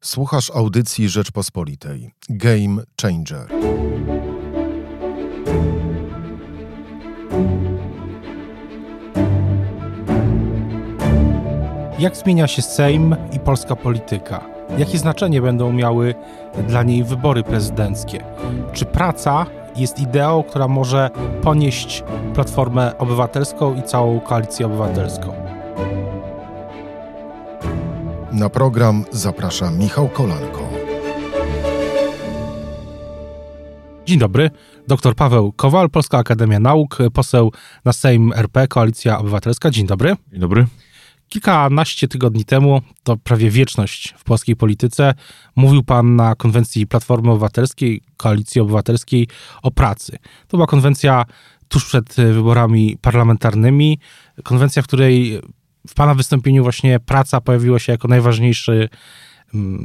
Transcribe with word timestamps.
Słuchasz 0.00 0.50
audycji 0.50 1.08
Rzeczpospolitej. 1.08 2.10
Game 2.28 2.82
Changer. 3.02 3.48
Jak 11.98 12.16
zmienia 12.16 12.46
się 12.46 12.62
Sejm 12.62 13.16
i 13.32 13.40
polska 13.40 13.76
polityka? 13.76 14.44
Jakie 14.78 14.98
znaczenie 14.98 15.42
będą 15.42 15.72
miały 15.72 16.14
dla 16.68 16.82
niej 16.82 17.04
wybory 17.04 17.42
prezydenckie? 17.42 18.24
Czy 18.72 18.84
praca 18.84 19.46
jest 19.76 19.98
ideą, 19.98 20.42
która 20.42 20.68
może 20.68 21.10
ponieść 21.42 22.04
Platformę 22.34 22.98
Obywatelską 22.98 23.74
i 23.74 23.82
całą 23.82 24.20
koalicję 24.20 24.66
obywatelską? 24.66 25.37
Na 28.38 28.48
program 28.48 29.04
zaprasza 29.10 29.70
Michał 29.70 30.08
Kolanko. 30.08 30.68
Dzień 34.06 34.18
dobry, 34.18 34.50
dr 34.88 35.14
Paweł 35.14 35.52
Kowal, 35.52 35.90
Polska 35.90 36.18
Akademia 36.18 36.58
Nauk, 36.58 36.98
poseł 37.12 37.52
na 37.84 37.92
Sejm 37.92 38.32
RP, 38.36 38.68
Koalicja 38.68 39.18
Obywatelska. 39.18 39.70
Dzień 39.70 39.86
dobry. 39.86 40.16
Dzień 40.30 40.40
dobry. 40.40 40.66
Kilkanaście 41.28 42.08
tygodni 42.08 42.44
temu, 42.44 42.82
to 43.02 43.16
prawie 43.16 43.50
wieczność 43.50 44.14
w 44.18 44.24
polskiej 44.24 44.56
polityce, 44.56 45.14
mówił 45.56 45.82
pan 45.82 46.16
na 46.16 46.34
konwencji 46.34 46.86
Platformy 46.86 47.30
Obywatelskiej, 47.30 48.02
Koalicji 48.16 48.60
Obywatelskiej 48.60 49.28
o 49.62 49.70
pracy. 49.70 50.18
To 50.48 50.56
była 50.56 50.66
konwencja 50.66 51.24
tuż 51.68 51.84
przed 51.84 52.14
wyborami 52.14 52.96
parlamentarnymi, 53.00 53.98
konwencja, 54.44 54.82
w 54.82 54.86
której 54.86 55.42
w 55.88 55.94
pana 55.94 56.14
wystąpieniu 56.14 56.62
właśnie 56.62 57.00
praca 57.00 57.40
pojawiła 57.40 57.78
się 57.78 57.92
jako 57.92 58.08
najważniejszy, 58.08 58.88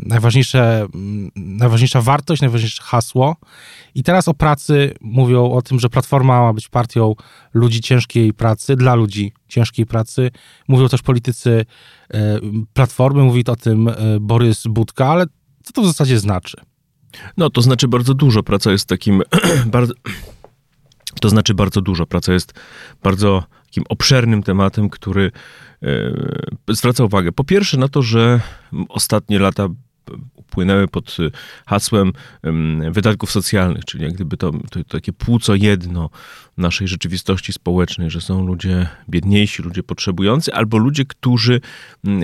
najważniejsze, 0.05 0.87
najważniejsza 1.35 2.01
wartość, 2.01 2.41
najważniejsze 2.41 2.83
hasło. 2.83 3.35
I 3.95 4.03
teraz 4.03 4.27
o 4.27 4.33
pracy 4.33 4.93
mówią 5.01 5.51
o 5.51 5.61
tym, 5.61 5.79
że 5.79 5.89
Platforma 5.89 6.41
ma 6.41 6.53
być 6.53 6.69
partią 6.69 7.15
ludzi 7.53 7.81
ciężkiej 7.81 8.33
pracy, 8.33 8.75
dla 8.75 8.95
ludzi 8.95 9.33
ciężkiej 9.47 9.85
pracy. 9.85 10.31
Mówią 10.67 10.89
też 10.89 11.01
politycy 11.01 11.65
Platformy, 12.73 13.23
mówi 13.23 13.45
o 13.45 13.55
tym 13.55 13.89
Borys 14.21 14.63
Budka, 14.67 15.07
ale 15.07 15.25
co 15.63 15.73
to 15.73 15.81
w 15.81 15.85
zasadzie 15.85 16.19
znaczy? 16.19 16.57
No, 17.37 17.49
to 17.49 17.61
znaczy 17.61 17.87
bardzo 17.87 18.13
dużo. 18.13 18.43
Praca 18.43 18.71
jest 18.71 18.87
takim 18.89 19.21
bardzo... 19.65 19.93
To 21.21 21.29
znaczy 21.29 21.53
bardzo 21.53 21.81
dużo. 21.81 22.05
Praca 22.05 22.33
jest 22.33 22.53
bardzo 23.03 23.43
takim 23.73 23.83
obszernym 23.89 24.43
tematem, 24.43 24.89
który 24.89 25.31
zwraca 26.69 27.03
uwagę. 27.03 27.31
Po 27.31 27.43
pierwsze 27.43 27.77
na 27.77 27.87
to, 27.87 28.01
że 28.01 28.39
ostatnie 28.89 29.39
lata 29.39 29.67
upłynęły 30.35 30.87
pod 30.87 31.17
hasłem 31.65 32.13
wydatków 32.91 33.31
socjalnych, 33.31 33.85
czyli 33.85 34.03
jak 34.03 34.13
gdyby 34.13 34.37
to, 34.37 34.51
to, 34.51 34.59
to, 34.69 34.83
takie 34.83 35.13
płuco 35.13 35.55
jedno 35.55 36.09
naszej 36.57 36.87
rzeczywistości 36.87 37.53
społecznej, 37.53 38.09
że 38.09 38.21
są 38.21 38.47
ludzie 38.47 38.87
biedniejsi, 39.09 39.63
ludzie 39.63 39.83
potrzebujący, 39.83 40.53
albo 40.53 40.77
ludzie, 40.77 41.05
którzy 41.05 41.61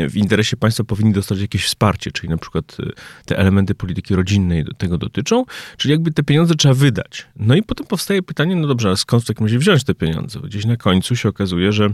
w 0.09 0.17
interesie 0.17 0.57
państwa 0.57 0.83
powinni 0.83 1.13
dostać 1.13 1.39
jakieś 1.39 1.65
wsparcie, 1.65 2.11
czyli 2.11 2.29
na 2.29 2.37
przykład 2.37 2.77
te 3.25 3.37
elementy 3.37 3.75
polityki 3.75 4.15
rodzinnej 4.15 4.63
do 4.63 4.73
tego 4.73 4.97
dotyczą, 4.97 5.45
czyli 5.77 5.91
jakby 5.91 6.11
te 6.11 6.23
pieniądze 6.23 6.55
trzeba 6.55 6.73
wydać. 6.73 7.27
No 7.35 7.55
i 7.55 7.63
potem 7.63 7.87
powstaje 7.87 8.23
pytanie, 8.23 8.55
no 8.55 8.67
dobrze, 8.67 8.87
ale 8.87 8.97
skąd 8.97 9.23
w 9.23 9.27
takim 9.27 9.45
razie 9.45 9.59
wziąć 9.59 9.83
te 9.83 9.95
pieniądze? 9.95 10.39
Gdzieś 10.39 10.65
na 10.65 10.77
końcu 10.77 11.15
się 11.15 11.29
okazuje, 11.29 11.71
że 11.71 11.89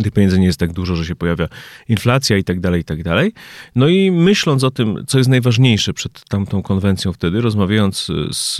tych 0.00 0.12
pieniędzy 0.12 0.38
nie 0.38 0.46
jest 0.46 0.58
tak 0.58 0.72
dużo, 0.72 0.96
że 0.96 1.04
się 1.04 1.16
pojawia 1.16 1.48
inflacja 1.88 2.36
i 2.36 2.44
tak 2.44 2.60
dalej, 2.60 2.80
i 2.80 2.84
tak 2.84 3.02
dalej. 3.02 3.32
No 3.74 3.88
i 3.88 4.10
myśląc 4.10 4.64
o 4.64 4.70
tym, 4.70 5.04
co 5.06 5.18
jest 5.18 5.30
najważniejsze 5.30 5.92
przed 5.92 6.24
tamtą 6.28 6.62
konwencją 6.62 7.12
wtedy, 7.12 7.40
rozmawiając 7.40 8.08
z 8.32 8.58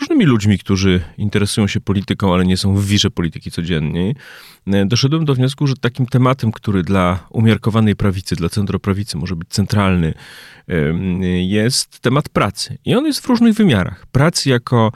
różnymi 0.00 0.24
ludźmi, 0.24 0.58
którzy 0.58 1.00
interesują 1.16 1.66
się 1.66 1.80
polityką, 1.80 2.34
ale 2.34 2.46
nie 2.46 2.56
są 2.56 2.74
w 2.74 2.86
wirze 2.86 3.10
polityki 3.10 3.50
codziennej, 3.50 4.14
doszedłem 4.86 5.24
do 5.24 5.34
wniosku, 5.34 5.66
że 5.66 5.76
takim 5.76 6.06
tematem, 6.06 6.52
który 6.52 6.82
dla 6.82 7.26
umiarkowanej 7.30 7.96
prawicy, 7.96 8.36
dla 8.36 8.48
centroprawicy 8.48 9.16
może 9.16 9.36
być 9.36 9.48
centralny, 9.48 10.14
jest 11.46 12.00
temat 12.00 12.28
pracy. 12.28 12.78
I 12.84 12.94
on 12.94 13.06
jest 13.06 13.20
w 13.20 13.26
różnych 13.26 13.54
wymiarach. 13.54 14.06
Pracy 14.06 14.50
jako 14.50 14.92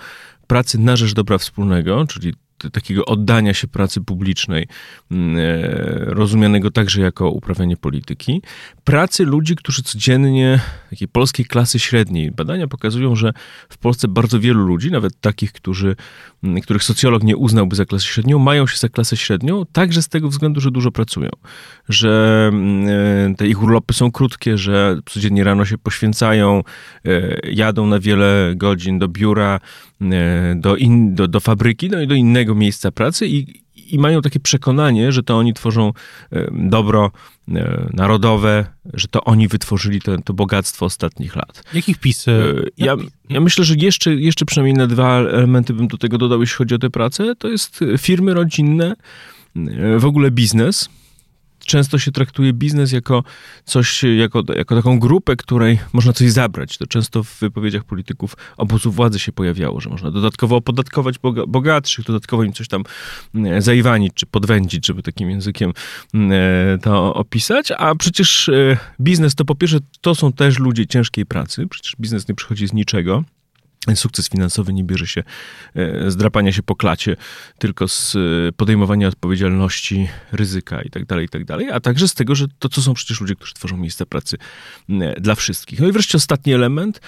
pracy 0.46 0.78
na 0.78 0.96
rzecz 0.96 1.14
dobra 1.14 1.38
wspólnego, 1.38 2.06
czyli 2.06 2.34
takiego 2.72 3.04
oddania 3.04 3.54
się 3.54 3.68
pracy 3.68 4.00
publicznej, 4.00 4.66
mm, 5.10 5.36
e, 5.36 5.60
rozumianego 6.04 6.70
także 6.70 7.02
jako 7.02 7.30
uprawianie 7.30 7.76
polityki, 7.76 8.42
pracy 8.84 9.24
ludzi, 9.24 9.56
którzy 9.56 9.82
codziennie, 9.82 10.60
takiej 10.90 11.08
polskiej 11.08 11.46
klasy 11.46 11.78
średniej, 11.78 12.30
badania 12.30 12.68
pokazują, 12.68 13.16
że 13.16 13.32
w 13.68 13.78
Polsce 13.78 14.08
bardzo 14.08 14.40
wielu 14.40 14.66
ludzi, 14.66 14.90
nawet 14.90 15.20
takich, 15.20 15.52
którzy, 15.52 15.96
mm, 16.42 16.60
których 16.60 16.84
socjolog 16.84 17.22
nie 17.22 17.36
uznałby 17.36 17.76
za 17.76 17.84
klasę 17.84 18.06
średnią, 18.06 18.38
mają 18.38 18.66
się 18.66 18.78
za 18.78 18.88
klasę 18.88 19.16
średnią, 19.16 19.64
także 19.72 20.02
z 20.02 20.08
tego 20.08 20.28
względu, 20.28 20.60
że 20.60 20.70
dużo 20.70 20.90
pracują, 20.90 21.30
że 21.88 22.44
mm, 22.52 22.88
e, 23.32 23.34
te 23.34 23.48
ich 23.48 23.62
urlopy 23.62 23.94
są 23.94 24.12
krótkie, 24.12 24.58
że 24.58 24.98
codziennie 25.06 25.44
rano 25.44 25.64
się 25.64 25.78
poświęcają, 25.78 26.62
e, 27.04 27.38
jadą 27.50 27.86
na 27.86 28.00
wiele 28.00 28.52
godzin 28.56 28.98
do 28.98 29.08
biura, 29.08 29.60
do, 30.56 30.76
in, 30.76 31.14
do, 31.14 31.28
do 31.28 31.40
fabryki, 31.40 31.90
no 31.90 32.00
i 32.00 32.06
do 32.06 32.14
innego 32.14 32.54
miejsca 32.54 32.90
pracy 32.90 33.26
i, 33.26 33.62
i 33.94 33.98
mają 33.98 34.22
takie 34.22 34.40
przekonanie, 34.40 35.12
że 35.12 35.22
to 35.22 35.36
oni 35.36 35.54
tworzą 35.54 35.92
dobro 36.52 37.10
narodowe, 37.92 38.66
że 38.94 39.08
to 39.08 39.24
oni 39.24 39.48
wytworzyli 39.48 40.00
to, 40.00 40.18
to 40.18 40.34
bogactwo 40.34 40.86
ostatnich 40.86 41.36
lat. 41.36 41.64
Jakich 41.74 41.98
PiS? 41.98 42.26
Ja, 42.78 42.96
ja 43.28 43.40
myślę, 43.40 43.64
że 43.64 43.74
jeszcze, 43.74 44.14
jeszcze 44.14 44.44
przynajmniej 44.44 44.74
na 44.74 44.86
dwa 44.86 45.18
elementy 45.18 45.74
bym 45.74 45.88
do 45.88 45.98
tego 45.98 46.18
dodał, 46.18 46.40
jeśli 46.40 46.56
chodzi 46.56 46.74
o 46.74 46.78
tę 46.78 46.90
pracę. 46.90 47.34
To 47.38 47.48
jest 47.48 47.80
firmy 47.98 48.34
rodzinne, 48.34 48.94
w 49.98 50.04
ogóle 50.04 50.30
biznes 50.30 50.88
często 51.66 51.98
się 51.98 52.12
traktuje 52.12 52.52
biznes 52.52 52.92
jako 52.92 53.24
coś, 53.64 54.02
jako, 54.02 54.42
jako 54.56 54.76
taką 54.76 54.98
grupę, 54.98 55.36
której 55.36 55.78
można 55.92 56.12
coś 56.12 56.30
zabrać. 56.30 56.78
To 56.78 56.86
często 56.86 57.22
w 57.24 57.38
wypowiedziach 57.40 57.84
polityków 57.84 58.36
obozu 58.56 58.92
władzy 58.92 59.18
się 59.18 59.32
pojawiało, 59.32 59.80
że 59.80 59.90
można 59.90 60.10
dodatkowo 60.10 60.56
opodatkować 60.56 61.16
bogatszych, 61.48 62.04
dodatkowo 62.04 62.44
im 62.44 62.52
coś 62.52 62.68
tam 62.68 62.82
mm, 63.34 63.62
zaiwanić, 63.62 64.12
czy 64.14 64.26
podwędzić, 64.26 64.86
żeby 64.86 65.02
takim 65.02 65.30
językiem 65.30 65.72
mm, 66.14 66.32
e, 66.32 66.78
to 66.78 67.14
opisać. 67.14 67.72
A 67.78 67.94
przecież 67.94 68.48
e, 68.48 68.76
biznes 69.00 69.34
to 69.34 69.44
po 69.44 69.54
pierwsze, 69.54 69.78
to 70.00 70.14
są 70.14 70.32
też 70.32 70.58
ludzie 70.58 70.86
ciężkiej 70.86 71.26
pracy. 71.26 71.66
Przecież 71.66 71.96
biznes 72.00 72.28
nie 72.28 72.34
przychodzi 72.34 72.68
z 72.68 72.72
niczego. 72.72 73.24
Sukces 73.94 74.28
finansowy 74.28 74.72
nie 74.72 74.84
bierze 74.84 75.06
się 75.06 75.22
e, 75.74 76.10
z 76.10 76.16
drapania 76.16 76.52
się 76.52 76.62
po 76.62 76.76
klacie, 76.76 77.16
tylko 77.58 77.88
z 77.88 78.16
e, 78.16 78.18
podejmowania 78.52 79.08
odpowiedzialności, 79.08 80.08
ryzyka 80.32 80.82
itd., 80.82 81.06
tak 81.06 81.20
itd., 81.20 81.44
tak 81.58 81.72
a 81.72 81.80
także 81.80 82.08
z 82.08 82.14
tego, 82.14 82.34
że 82.34 82.46
to, 82.58 82.68
co 82.68 82.82
są 82.82 82.94
przecież 82.94 83.20
ludzie, 83.20 83.34
którzy 83.34 83.54
tworzą 83.54 83.76
miejsca 83.76 84.06
pracy 84.06 84.36
dla 85.20 85.34
wszystkich. 85.34 85.80
No 85.80 85.88
i 85.88 85.92
wreszcie 85.92 86.18
ostatni 86.18 86.54
element, 86.54 87.00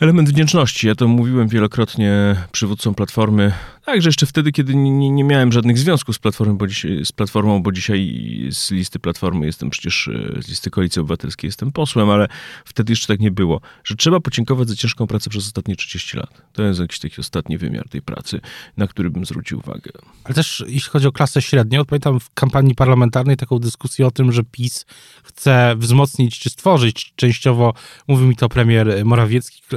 element 0.00 0.28
wdzięczności. 0.28 0.86
Ja 0.86 0.94
to 0.94 1.08
mówiłem 1.08 1.48
wielokrotnie 1.48 2.36
przywódcom 2.52 2.94
Platformy, 2.94 3.52
Także 3.84 4.08
jeszcze 4.08 4.26
wtedy, 4.26 4.52
kiedy 4.52 4.74
nie, 4.74 5.10
nie, 5.10 5.24
miałem 5.24 5.52
żadnych 5.52 5.78
związków 5.78 6.16
z 6.16 6.18
Platformą, 6.18 6.56
bo 6.56 6.66
dzisiaj, 6.66 7.04
z 7.04 7.12
Platformą, 7.12 7.62
bo 7.62 7.72
dzisiaj 7.72 8.22
z 8.50 8.70
listy 8.70 8.98
Platformy 8.98 9.46
jestem 9.46 9.70
przecież, 9.70 10.08
e, 10.08 10.42
z 10.42 10.48
listy 10.48 10.70
Koalicji 10.70 11.00
Obywatelskiej 11.00 11.48
jestem 11.48 11.72
posłem, 11.72 12.10
ale 12.10 12.28
wtedy 12.64 12.92
jeszcze 12.92 13.06
tak 13.06 13.20
nie 13.20 13.30
było, 13.30 13.60
że 13.84 13.96
trzeba 13.96 14.20
podziękować 14.20 14.68
za 14.68 14.76
ciężką 14.76 15.06
pracę 15.06 15.30
przez 15.30 15.46
ostatnie 15.46 15.76
30 15.76 16.16
lat. 16.16 16.42
To 16.52 16.62
jest 16.62 16.80
jakiś 16.80 16.98
taki 16.98 17.20
ostatni 17.20 17.58
wymiar 17.58 17.88
tej 17.88 18.02
pracy, 18.02 18.40
na 18.76 18.86
który 18.86 19.10
bym 19.10 19.24
zwrócił 19.24 19.58
uwagę. 19.58 19.90
Ale 20.24 20.34
też 20.34 20.64
jeśli 20.66 20.90
chodzi 20.90 21.06
o 21.06 21.12
klasę 21.12 21.42
średnią, 21.42 21.84
pamiętam 21.84 22.20
w 22.20 22.30
kampanii 22.34 22.74
parlamentarnej 22.74 23.36
taką 23.36 23.58
dyskusję 23.58 24.06
o 24.06 24.10
tym, 24.10 24.32
że 24.32 24.42
PiS 24.44 24.86
chce 25.22 25.74
wzmocnić 25.76 26.38
czy 26.38 26.50
stworzyć 26.50 27.12
częściowo, 27.16 27.74
mówi 28.08 28.26
mi 28.26 28.36
to 28.36 28.48
premier 28.48 29.04
Morawiecki, 29.04 29.62
e, 29.72 29.76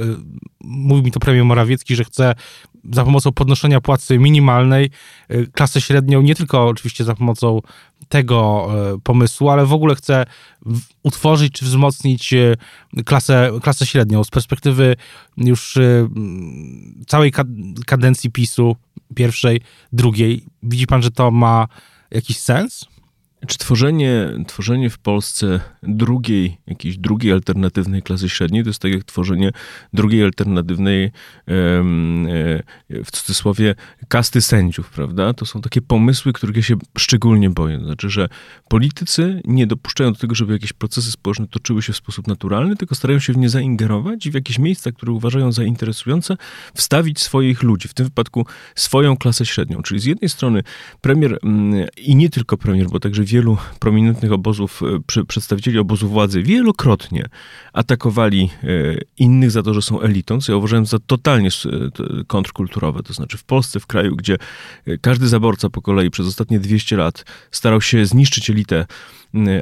mówi 0.60 1.02
mi 1.02 1.12
to 1.12 1.20
premier 1.20 1.44
Morawiecki, 1.44 1.96
że 1.96 2.04
chce 2.04 2.34
za 2.92 3.04
pomocą 3.04 3.32
podnoszenia 3.32 3.80
płacy 3.96 4.18
minimalnej 4.18 4.90
y, 5.30 5.46
klasę 5.52 5.80
średnią, 5.80 6.22
nie 6.22 6.34
tylko 6.34 6.66
oczywiście 6.66 7.04
za 7.04 7.14
pomocą 7.14 7.60
tego 8.08 8.68
y, 8.94 9.00
pomysłu, 9.00 9.50
ale 9.50 9.66
w 9.66 9.72
ogóle 9.72 9.94
chce 9.94 10.26
utworzyć 11.02 11.52
czy 11.52 11.64
wzmocnić 11.64 12.32
y, 12.32 12.56
klasę, 13.04 13.50
klasę 13.62 13.86
średnią 13.86 14.24
z 14.24 14.30
perspektywy 14.30 14.96
już 15.36 15.78
całej 17.06 17.32
kadencji 17.86 18.30
PiSu, 18.30 18.76
pierwszej, 19.14 19.60
drugiej. 19.92 20.44
Widzi 20.62 20.86
pan, 20.86 21.02
że 21.02 21.10
to 21.10 21.30
ma 21.30 21.68
jakiś 22.10 22.38
sens? 22.38 22.84
Czy 23.46 23.58
tworzenie, 23.58 24.28
tworzenie 24.46 24.90
w 24.90 24.98
Polsce 24.98 25.60
drugiej, 25.82 26.58
jakiejś 26.66 26.98
drugiej 26.98 27.32
alternatywnej 27.32 28.02
klasy 28.02 28.28
średniej, 28.28 28.62
to 28.62 28.70
jest 28.70 28.82
tak 28.82 28.92
jak 28.92 29.04
tworzenie 29.04 29.50
drugiej 29.92 30.24
alternatywnej, 30.24 31.04
e, 31.04 31.10
w 33.04 33.10
cudzysłowie, 33.12 33.74
kasty 34.08 34.40
sędziów, 34.40 34.90
prawda? 34.90 35.32
To 35.32 35.46
są 35.46 35.60
takie 35.60 35.82
pomysły, 35.82 36.32
których 36.32 36.56
ja 36.56 36.62
się 36.62 36.76
szczególnie 36.98 37.50
boję. 37.50 37.80
Znaczy, 37.80 38.10
że 38.10 38.28
politycy 38.68 39.42
nie 39.44 39.66
dopuszczają 39.66 40.12
do 40.12 40.18
tego, 40.18 40.34
żeby 40.34 40.52
jakieś 40.52 40.72
procesy 40.72 41.12
społeczne 41.12 41.46
toczyły 41.48 41.82
się 41.82 41.92
w 41.92 41.96
sposób 41.96 42.26
naturalny, 42.26 42.76
tylko 42.76 42.94
starają 42.94 43.18
się 43.18 43.32
w 43.32 43.36
nie 43.36 43.48
zaingerować 43.48 44.26
i 44.26 44.30
w 44.30 44.34
jakieś 44.34 44.58
miejsca, 44.58 44.92
które 44.92 45.12
uważają 45.12 45.52
za 45.52 45.64
interesujące, 45.64 46.36
wstawić 46.74 47.20
swoich 47.20 47.62
ludzi, 47.62 47.88
w 47.88 47.94
tym 47.94 48.06
wypadku 48.06 48.46
swoją 48.74 49.16
klasę 49.16 49.46
średnią. 49.46 49.82
Czyli 49.82 50.00
z 50.00 50.04
jednej 50.04 50.28
strony 50.28 50.62
premier 51.00 51.38
mm, 51.42 51.86
i 51.96 52.16
nie 52.16 52.30
tylko 52.30 52.56
premier, 52.56 52.88
bo 52.88 53.00
także 53.00 53.25
wielu 53.26 53.56
prominentnych 53.78 54.32
obozów, 54.32 54.82
e, 55.16 55.24
przedstawicieli 55.24 55.78
obozu 55.78 56.08
władzy 56.08 56.42
wielokrotnie 56.42 57.28
atakowali 57.72 58.50
e, 58.62 58.68
innych 59.18 59.50
za 59.50 59.62
to, 59.62 59.74
że 59.74 59.82
są 59.82 60.00
elitą, 60.00 60.40
co 60.40 60.52
ja 60.52 60.58
uważałem 60.58 60.86
za 60.86 60.98
totalnie 60.98 61.48
e, 61.48 62.24
kontrkulturowe. 62.26 63.02
To 63.02 63.12
znaczy 63.12 63.38
w 63.38 63.44
Polsce, 63.44 63.80
w 63.80 63.86
kraju, 63.86 64.16
gdzie 64.16 64.36
każdy 65.00 65.28
zaborca 65.28 65.70
po 65.70 65.82
kolei 65.82 66.10
przez 66.10 66.26
ostatnie 66.26 66.60
200 66.60 66.96
lat 66.96 67.24
starał 67.50 67.80
się 67.80 68.06
zniszczyć 68.06 68.50
elitę 68.50 68.86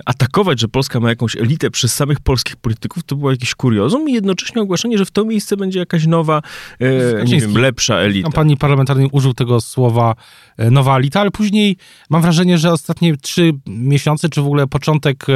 atakować, 0.05 0.61
że 0.61 0.69
Polska 0.69 1.01
ma 1.01 1.09
jakąś 1.09 1.37
elitę 1.37 1.71
przez 1.71 1.95
samych 1.95 2.21
polskich 2.21 2.57
polityków, 2.57 3.03
to 3.03 3.17
było 3.17 3.31
jakieś 3.31 3.55
kuriozum 3.55 4.09
i 4.09 4.13
jednocześnie 4.13 4.63
ogłaszanie, 4.63 4.99
że 4.99 5.05
w 5.05 5.11
to 5.11 5.25
miejsce 5.25 5.57
będzie 5.57 5.79
jakaś 5.79 6.07
nowa, 6.07 6.43
e, 6.81 7.25
nie 7.25 7.41
wiem, 7.41 7.59
lepsza 7.59 7.95
elita. 7.97 8.25
Kampanii 8.25 8.57
parlamentarnej 8.57 9.09
użył 9.13 9.35
tego 9.35 9.61
słowa 9.61 10.15
e, 10.57 10.71
nowa 10.71 10.97
elita, 10.97 11.21
ale 11.21 11.31
później 11.31 11.77
mam 12.11 12.23
wrażenie, 12.23 12.59
że 12.59 12.73
ostatnie 12.73 13.17
trzy 13.17 13.53
miesiące, 13.67 14.29
czy 14.29 14.43
w 14.43 14.47
ogóle 14.47 14.67
początek 14.67 15.27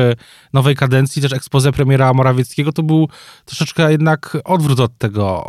nowej 0.52 0.76
kadencji, 0.76 1.22
też 1.22 1.32
expose 1.32 1.72
premiera 1.72 2.12
Morawieckiego, 2.12 2.72
to 2.72 2.82
był 2.82 3.08
troszeczkę 3.44 3.90
jednak 3.90 4.36
odwrót 4.44 4.80
od 4.80 4.98
tego 4.98 5.44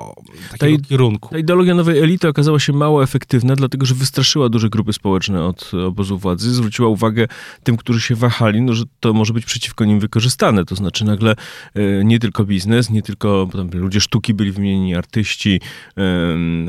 takiego 0.52 0.82
ta, 0.82 0.90
kierunku. 0.90 1.30
Ta 1.30 1.38
ideologia 1.38 1.76
nowej 1.76 2.00
elity 2.00 2.28
okazała 2.28 2.60
się 2.60 2.74
mało 2.74 3.04
efektywna, 3.04 3.56
dlatego 3.56 3.86
że 3.86 3.96
wystraszyła 3.96 4.50
duże 4.50 4.70
grupy 4.70 4.94
społeczne 4.94 5.46
od 5.46 5.72
obozu 5.88 6.18
władzy, 6.18 6.54
zwróciła 6.54 6.88
uwagę 6.88 7.28
tym, 7.64 7.78
którzy 7.78 8.02
się 8.02 8.16
wahali, 8.16 8.62
no, 8.62 8.74
że 8.80 8.86
to 9.00 9.14
może 9.14 9.34
być 9.34 9.46
przeciwko 9.46 9.86
nim 9.86 10.00
wykorzystane. 10.00 10.66
To 10.66 10.76
znaczy 10.76 11.06
nagle 11.06 11.32
e, 11.76 12.04
nie 12.04 12.20
tylko 12.20 12.46
biznes, 12.46 12.90
nie 12.90 13.02
tylko 13.02 13.50
ludzie 13.74 14.02
sztuki 14.02 14.34
byli 14.34 14.52
wymienieni, 14.52 14.96
artyści, 14.96 15.62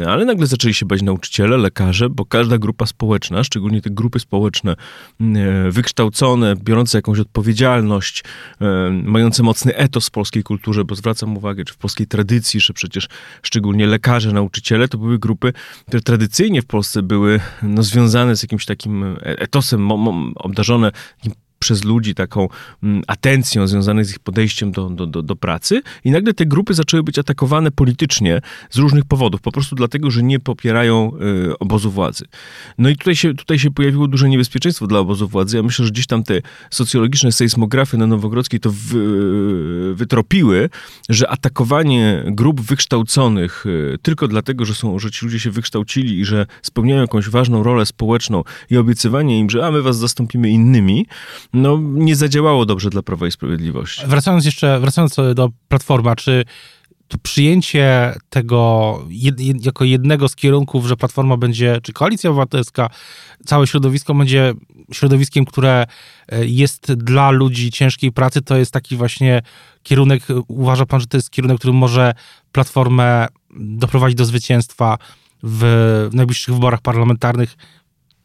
ale 0.06 0.24
nagle 0.24 0.46
zaczęli 0.46 0.74
się 0.74 0.86
bać 0.86 1.02
nauczyciele, 1.02 1.56
lekarze, 1.56 2.10
bo 2.10 2.24
każda 2.24 2.58
grupa 2.58 2.86
społeczna, 2.86 3.44
szczególnie 3.44 3.82
te 3.82 3.90
grupy 3.90 4.20
społeczne 4.20 4.72
e, 5.20 5.70
wykształcone, 5.70 6.56
biorące 6.56 6.98
jakąś 6.98 7.18
odpowiedzialność, 7.18 8.24
mające 9.04 9.42
mocny 9.42 9.76
etos 9.76 10.06
w 10.06 10.10
polskiej 10.10 10.42
kulturze, 10.42 10.84
bo 10.84 10.94
zwracam 10.94 11.36
uwagę, 11.36 11.64
czy 11.64 11.74
w 11.74 11.76
polskiej 11.76 12.06
tradycji, 12.06 12.60
że 12.60 12.72
przecież 12.72 13.08
szczególnie 13.42 13.86
lekarze, 13.86 14.32
nauczyciele, 14.32 14.88
to 14.88 14.98
były 14.98 15.18
grupy, 15.18 15.52
które 15.86 16.02
tradycyjnie 16.02 16.62
w 16.62 16.66
Polsce 16.66 17.02
były 17.02 17.40
no, 17.62 17.82
związane 17.82 18.36
z 18.36 18.42
jakimś 18.42 18.64
takim 18.66 19.04
e, 19.04 19.16
etosem, 19.22 19.92
obdarzone 20.36 20.92
przez 21.60 21.84
ludzi 21.84 22.14
taką 22.14 22.48
mm, 22.82 23.02
atencją 23.06 23.66
związaną 23.66 24.04
z 24.04 24.10
ich 24.10 24.18
podejściem 24.18 24.72
do, 24.72 24.90
do, 24.90 25.06
do, 25.06 25.22
do, 25.22 25.36
pracy 25.36 25.82
i 26.04 26.10
nagle 26.10 26.34
te 26.34 26.46
grupy 26.46 26.74
zaczęły 26.74 27.02
być 27.02 27.18
atakowane 27.18 27.70
politycznie 27.70 28.40
z 28.70 28.78
różnych 28.78 29.04
powodów, 29.04 29.40
po 29.40 29.52
prostu 29.52 29.76
dlatego, 29.76 30.10
że 30.10 30.22
nie 30.22 30.40
popierają 30.40 31.12
y, 31.50 31.58
obozu 31.58 31.90
władzy. 31.90 32.24
No 32.78 32.88
i 32.88 32.96
tutaj 32.96 33.16
się, 33.16 33.34
tutaj 33.34 33.58
się 33.58 33.70
pojawiło 33.70 34.08
duże 34.08 34.28
niebezpieczeństwo 34.28 34.86
dla 34.86 34.98
obozu 34.98 35.28
władzy. 35.28 35.56
Ja 35.56 35.62
myślę, 35.62 35.84
że 35.84 35.90
gdzieś 35.90 36.06
tam 36.06 36.24
te 36.24 36.40
socjologiczne 36.70 37.32
sejsmografy 37.32 37.98
na 37.98 38.06
Nowogrodzkiej 38.06 38.60
to 38.60 38.70
wy, 38.72 39.94
wytropiły, 39.94 40.70
że 41.08 41.28
atakowanie 41.28 42.24
grup 42.26 42.60
wykształconych 42.60 43.66
y, 43.66 43.98
tylko 44.02 44.28
dlatego, 44.28 44.64
że, 44.64 44.74
są, 44.74 44.98
że 44.98 45.10
ci 45.10 45.24
ludzie 45.24 45.40
się 45.40 45.50
wykształcili 45.50 46.18
i 46.18 46.24
że 46.24 46.46
spełniają 46.62 47.00
jakąś 47.00 47.28
ważną 47.28 47.62
rolę 47.62 47.86
społeczną 47.86 48.44
i 48.70 48.76
obiecywanie 48.76 49.38
im, 49.38 49.50
że 49.50 49.66
a 49.66 49.70
my 49.70 49.82
was 49.82 49.98
zastąpimy 49.98 50.50
innymi, 50.50 51.06
no, 51.52 51.78
nie 51.82 52.16
zadziałało 52.16 52.66
dobrze 52.66 52.90
dla 52.90 53.02
Prawa 53.02 53.26
i 53.26 53.30
Sprawiedliwości. 53.30 54.06
Wracając 54.06 54.44
jeszcze, 54.44 54.80
wracając 54.80 55.16
do 55.34 55.50
Platforma, 55.68 56.16
czy 56.16 56.44
to 57.08 57.18
przyjęcie 57.18 58.14
tego 58.28 58.98
jed, 59.08 59.64
jako 59.64 59.84
jednego 59.84 60.28
z 60.28 60.36
kierunków, 60.36 60.86
że 60.86 60.96
Platforma 60.96 61.36
będzie, 61.36 61.78
czy 61.82 61.92
Koalicja 61.92 62.30
Obywatelska, 62.30 62.90
całe 63.46 63.66
środowisko 63.66 64.14
będzie 64.14 64.54
środowiskiem, 64.92 65.44
które 65.44 65.86
e, 66.28 66.46
jest 66.46 66.92
dla 66.92 67.30
ludzi 67.30 67.70
ciężkiej 67.70 68.12
pracy, 68.12 68.42
to 68.42 68.56
jest 68.56 68.72
taki 68.72 68.96
właśnie 68.96 69.42
kierunek, 69.82 70.22
uważa 70.48 70.86
pan, 70.86 71.00
że 71.00 71.06
to 71.06 71.16
jest 71.16 71.30
kierunek, 71.30 71.58
który 71.58 71.72
może 71.72 72.14
Platformę 72.52 73.26
doprowadzić 73.56 74.18
do 74.18 74.24
zwycięstwa 74.24 74.98
w 75.42 76.08
najbliższych 76.12 76.54
wyborach 76.54 76.80
parlamentarnych 76.80 77.56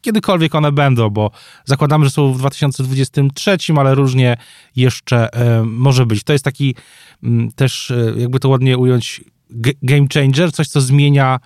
kiedykolwiek 0.06 0.54
one 0.54 0.72
będą, 0.72 1.10
bo 1.10 1.30
zakładamy, 1.64 2.04
że 2.04 2.10
są 2.10 2.32
w 2.32 2.38
2023, 2.38 3.56
ale 3.76 3.94
różnie 3.94 4.36
jeszcze 4.76 5.32
e, 5.32 5.62
może 5.64 6.06
być. 6.06 6.24
To 6.24 6.32
jest 6.32 6.44
taki 6.44 6.74
mm, 7.22 7.52
też, 7.52 7.90
e, 7.90 8.12
jakby 8.16 8.40
to 8.40 8.48
ładnie 8.48 8.78
ująć, 8.78 9.24
game 9.82 10.06
changer, 10.14 10.52
coś, 10.52 10.68
co 10.68 10.80
zmienia 10.80 11.40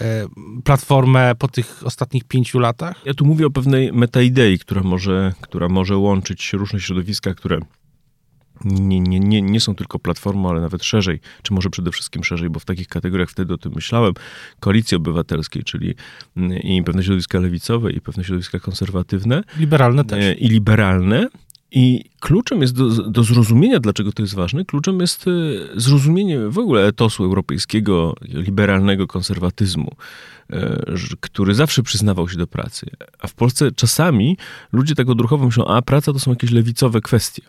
e, 0.00 0.26
platformę 0.64 1.34
po 1.38 1.48
tych 1.48 1.82
ostatnich 1.86 2.24
pięciu 2.24 2.58
latach? 2.58 3.00
Ja 3.04 3.14
tu 3.14 3.24
mówię 3.24 3.46
o 3.46 3.50
pewnej 3.50 3.92
metaidei, 3.92 4.58
która 4.58 4.82
może, 4.82 5.32
która 5.40 5.68
może 5.68 5.96
łączyć 5.96 6.52
różne 6.52 6.80
środowiska, 6.80 7.34
które 7.34 7.58
nie, 8.64 9.00
nie, 9.00 9.20
nie, 9.20 9.42
nie 9.42 9.60
są 9.60 9.74
tylko 9.74 9.98
platformą, 9.98 10.50
ale 10.50 10.60
nawet 10.60 10.84
szerzej, 10.84 11.20
czy 11.42 11.54
może 11.54 11.70
przede 11.70 11.90
wszystkim 11.90 12.24
szerzej, 12.24 12.50
bo 12.50 12.60
w 12.60 12.64
takich 12.64 12.88
kategoriach 12.88 13.30
wtedy 13.30 13.54
o 13.54 13.58
tym 13.58 13.72
myślałem, 13.74 14.12
koalicji 14.60 14.96
obywatelskiej, 14.96 15.64
czyli 15.64 15.94
mm, 16.36 16.58
i 16.58 16.82
pewne 16.82 17.02
środowiska 17.02 17.40
lewicowe, 17.40 17.92
i 17.92 18.00
pewne 18.00 18.24
środowiska 18.24 18.60
konserwatywne. 18.60 19.44
Liberalne 19.58 20.04
też. 20.04 20.24
E, 20.24 20.34
I 20.34 20.48
liberalne. 20.48 21.28
I 21.76 22.04
kluczem 22.20 22.60
jest 22.60 22.74
do, 22.74 23.10
do, 23.10 23.22
zrozumienia, 23.22 23.80
dlaczego 23.80 24.12
to 24.12 24.22
jest 24.22 24.34
ważne, 24.34 24.64
kluczem 24.64 25.00
jest 25.00 25.26
e, 25.28 25.30
zrozumienie 25.80 26.38
w 26.38 26.58
ogóle 26.58 26.86
etosu 26.86 27.24
europejskiego, 27.24 28.14
liberalnego 28.22 29.06
konserwatyzmu, 29.06 29.96
e, 30.50 30.84
który 31.20 31.54
zawsze 31.54 31.82
przyznawał 31.82 32.28
się 32.28 32.36
do 32.36 32.46
pracy. 32.46 32.86
A 33.18 33.26
w 33.26 33.34
Polsce 33.34 33.72
czasami 33.72 34.36
ludzie 34.72 34.94
tak 34.94 35.08
odruchowo 35.08 35.46
myślą, 35.46 35.66
a 35.66 35.82
praca 35.82 36.12
to 36.12 36.18
są 36.18 36.30
jakieś 36.30 36.50
lewicowe 36.50 37.00
kwestie. 37.00 37.42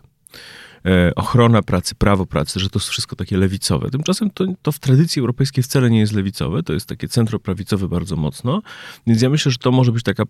E, 0.85 1.15
ochrona 1.15 1.61
pracy, 1.61 1.95
prawo 1.95 2.25
pracy, 2.25 2.59
że 2.59 2.69
to 2.69 2.79
jest 2.79 2.89
wszystko 2.89 3.15
takie 3.15 3.37
lewicowe. 3.37 3.89
Tymczasem 3.89 4.29
to, 4.29 4.45
to 4.61 4.71
w 4.71 4.79
tradycji 4.79 5.19
europejskiej 5.19 5.63
wcale 5.63 5.89
nie 5.89 5.99
jest 5.99 6.13
lewicowe, 6.13 6.63
to 6.63 6.73
jest 6.73 6.85
takie 6.85 7.07
centroprawicowe 7.07 7.87
bardzo 7.87 8.15
mocno, 8.15 8.61
więc 9.07 9.21
ja 9.21 9.29
myślę, 9.29 9.51
że 9.51 9.57
to 9.57 9.71
może 9.71 9.91
być 9.91 10.03
taka 10.03 10.23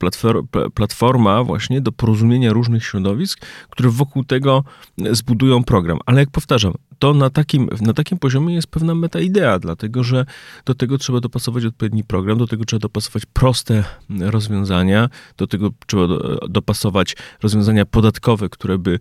platforma 0.74 1.44
właśnie 1.44 1.81
do 1.81 1.92
porozumienia 1.92 2.54
różnych 2.54 2.86
środowisk, 2.86 3.46
które 3.69 3.90
wokół 3.90 4.24
tego 4.24 4.63
zbudują 5.12 5.63
program. 5.63 5.98
Ale 6.06 6.19
jak 6.19 6.30
powtarzam, 6.30 6.74
to 7.00 7.13
na 7.13 7.30
takim, 7.30 7.69
na 7.81 7.94
takim 7.94 8.18
poziomie 8.18 8.56
jest 8.56 8.68
pewna 8.68 8.96
metaidea, 8.96 9.60
dlatego 9.60 10.03
że 10.03 10.25
do 10.65 10.75
tego 10.75 10.98
trzeba 10.98 11.20
dopasować 11.20 11.65
odpowiedni 11.65 12.03
program, 12.03 12.38
do 12.38 12.48
tego 12.48 12.65
trzeba 12.65 12.79
dopasować 12.79 13.24
proste 13.34 13.84
rozwiązania, 14.20 15.10
do 15.38 15.48
tego 15.48 15.70
trzeba 15.88 16.08
dopasować 16.50 17.15
rozwiązania 17.43 17.86
podatkowe, 17.86 18.50
które 18.50 18.77
by 18.77 19.00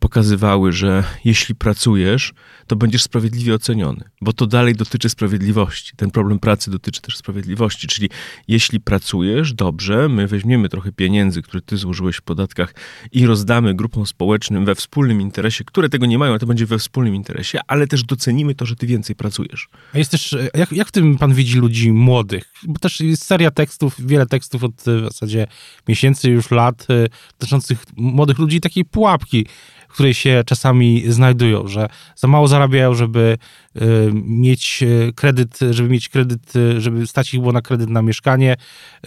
pokazywały, 0.00 0.72
że 0.72 1.04
jeśli 1.24 1.54
pracujesz, 1.54 2.32
to 2.66 2.76
będziesz 2.76 3.02
sprawiedliwie 3.02 3.54
oceniony, 3.54 4.04
bo 4.20 4.32
to 4.32 4.46
dalej 4.46 4.74
dotyczy 4.74 5.08
sprawiedliwości. 5.08 5.96
Ten 5.96 6.10
problem 6.10 6.38
pracy 6.38 6.70
dotyczy 6.70 7.00
też 7.00 7.16
sprawiedliwości, 7.16 7.86
czyli 7.86 8.10
jeśli 8.48 8.80
pracujesz 8.80 9.52
dobrze, 9.52 10.08
my 10.08 10.26
weźmiemy 10.26 10.68
trochę 10.68 10.92
pieniędzy, 10.92 11.42
które 11.42 11.60
ty 11.60 11.76
złożyłeś 11.76 12.16
w 12.16 12.22
podatkach 12.22 12.74
i 13.12 13.26
rozdamy 13.26 13.74
grupom 13.74 14.06
społecznym 14.06 14.64
we 14.64 14.74
wspólnym 14.74 15.20
interesie, 15.20 15.64
które 15.64 15.88
tego 15.88 16.06
nie 16.06 16.18
mają, 16.18 16.38
to 16.38 16.46
będzie 16.46 16.66
we 16.66 16.78
wspólnym 16.78 17.14
interesie, 17.14 17.23
ale 17.66 17.86
też 17.86 18.02
docenimy 18.02 18.54
to, 18.54 18.66
że 18.66 18.76
ty 18.76 18.86
więcej 18.86 19.16
pracujesz. 19.16 19.68
A 19.94 19.98
jest 19.98 20.10
też, 20.10 20.36
jak, 20.54 20.72
jak 20.72 20.88
w 20.88 20.92
tym 20.92 21.18
pan 21.18 21.34
widzi 21.34 21.58
ludzi 21.58 21.92
młodych? 21.92 22.52
Bo 22.62 22.78
też 22.78 23.00
jest 23.00 23.24
seria 23.24 23.50
tekstów, 23.50 23.94
wiele 23.98 24.26
tekstów 24.26 24.64
od 24.64 24.74
w 24.74 25.04
zasadzie 25.04 25.46
miesięcy, 25.88 26.30
już 26.30 26.50
lat, 26.50 26.86
e, 26.90 27.08
dotyczących 27.38 27.84
młodych 27.96 28.38
ludzi 28.38 28.60
takiej 28.60 28.84
pułapki 28.84 29.46
której 29.94 30.14
się 30.14 30.42
czasami 30.46 31.04
znajdują, 31.12 31.68
że 31.68 31.88
za 32.16 32.28
mało 32.28 32.48
zarabiają, 32.48 32.94
żeby 32.94 33.38
y, 33.76 33.80
mieć 34.14 34.82
y, 34.82 35.12
kredyt, 35.14 35.58
żeby 35.70 35.88
mieć 35.88 36.08
kredyt, 36.08 36.56
y, 36.56 36.80
żeby 36.80 37.06
stać 37.06 37.34
ich 37.34 37.40
było 37.40 37.52
na 37.52 37.62
kredyt 37.62 37.90
na 37.90 38.02
mieszkanie, 38.02 38.56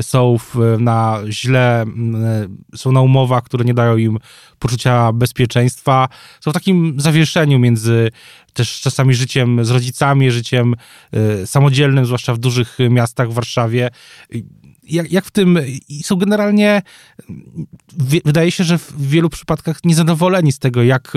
są 0.01 0.38
w, 0.38 0.56
na 0.79 1.20
źle, 1.29 1.86
są 2.75 2.91
na 2.91 3.01
umowach, 3.01 3.44
które 3.44 3.65
nie 3.65 3.74
dają 3.74 3.98
im 3.98 4.17
poczucia 4.60 5.13
bezpieczeństwa, 5.13 6.10
są 6.39 6.51
w 6.51 6.53
takim 6.53 7.00
zawieszeniu 7.00 7.60
między 7.60 8.12
też 8.53 8.82
czasami 8.82 9.13
życiem 9.13 9.65
z 9.65 9.70
rodzicami, 9.70 10.32
życiem 10.32 10.75
samodzielnym, 11.46 12.06
zwłaszcza 12.06 12.34
w 12.34 12.38
dużych 12.38 12.77
miastach, 12.89 13.29
w 13.29 13.34
Warszawie 13.34 13.89
jak, 14.89 15.12
jak 15.12 15.25
w 15.25 15.32
tym, 15.32 15.60
są 16.01 16.15
generalnie, 16.15 16.82
wydaje 18.25 18.51
się, 18.51 18.63
że 18.63 18.77
w 18.77 19.08
wielu 19.08 19.29
przypadkach 19.29 19.84
niezadowoleni 19.84 20.51
z 20.51 20.60
tego, 20.60 20.84
jak 20.84 21.13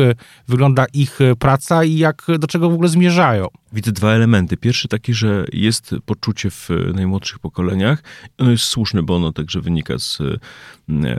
wygląda 0.48 0.86
ich 0.92 1.18
praca 1.38 1.84
i 1.84 1.96
jak, 1.96 2.26
do 2.38 2.46
czego 2.46 2.70
w 2.70 2.74
ogóle 2.74 2.88
zmierzają. 2.88 3.46
Widzę 3.72 3.92
dwa 3.92 4.12
elementy. 4.12 4.56
Pierwszy 4.56 4.88
taki, 4.88 5.14
że 5.14 5.46
jest 5.52 5.94
poczucie 6.04 6.50
w 6.50 6.68
najmłodszych 6.94 7.38
pokoleniach, 7.38 8.02
ono 8.38 8.50
jest 8.50 8.64
słuszne, 8.64 9.02
bo 9.02 9.16
ono 9.16 9.32
także 9.32 9.60
wynika 9.60 9.98
z 9.98 10.18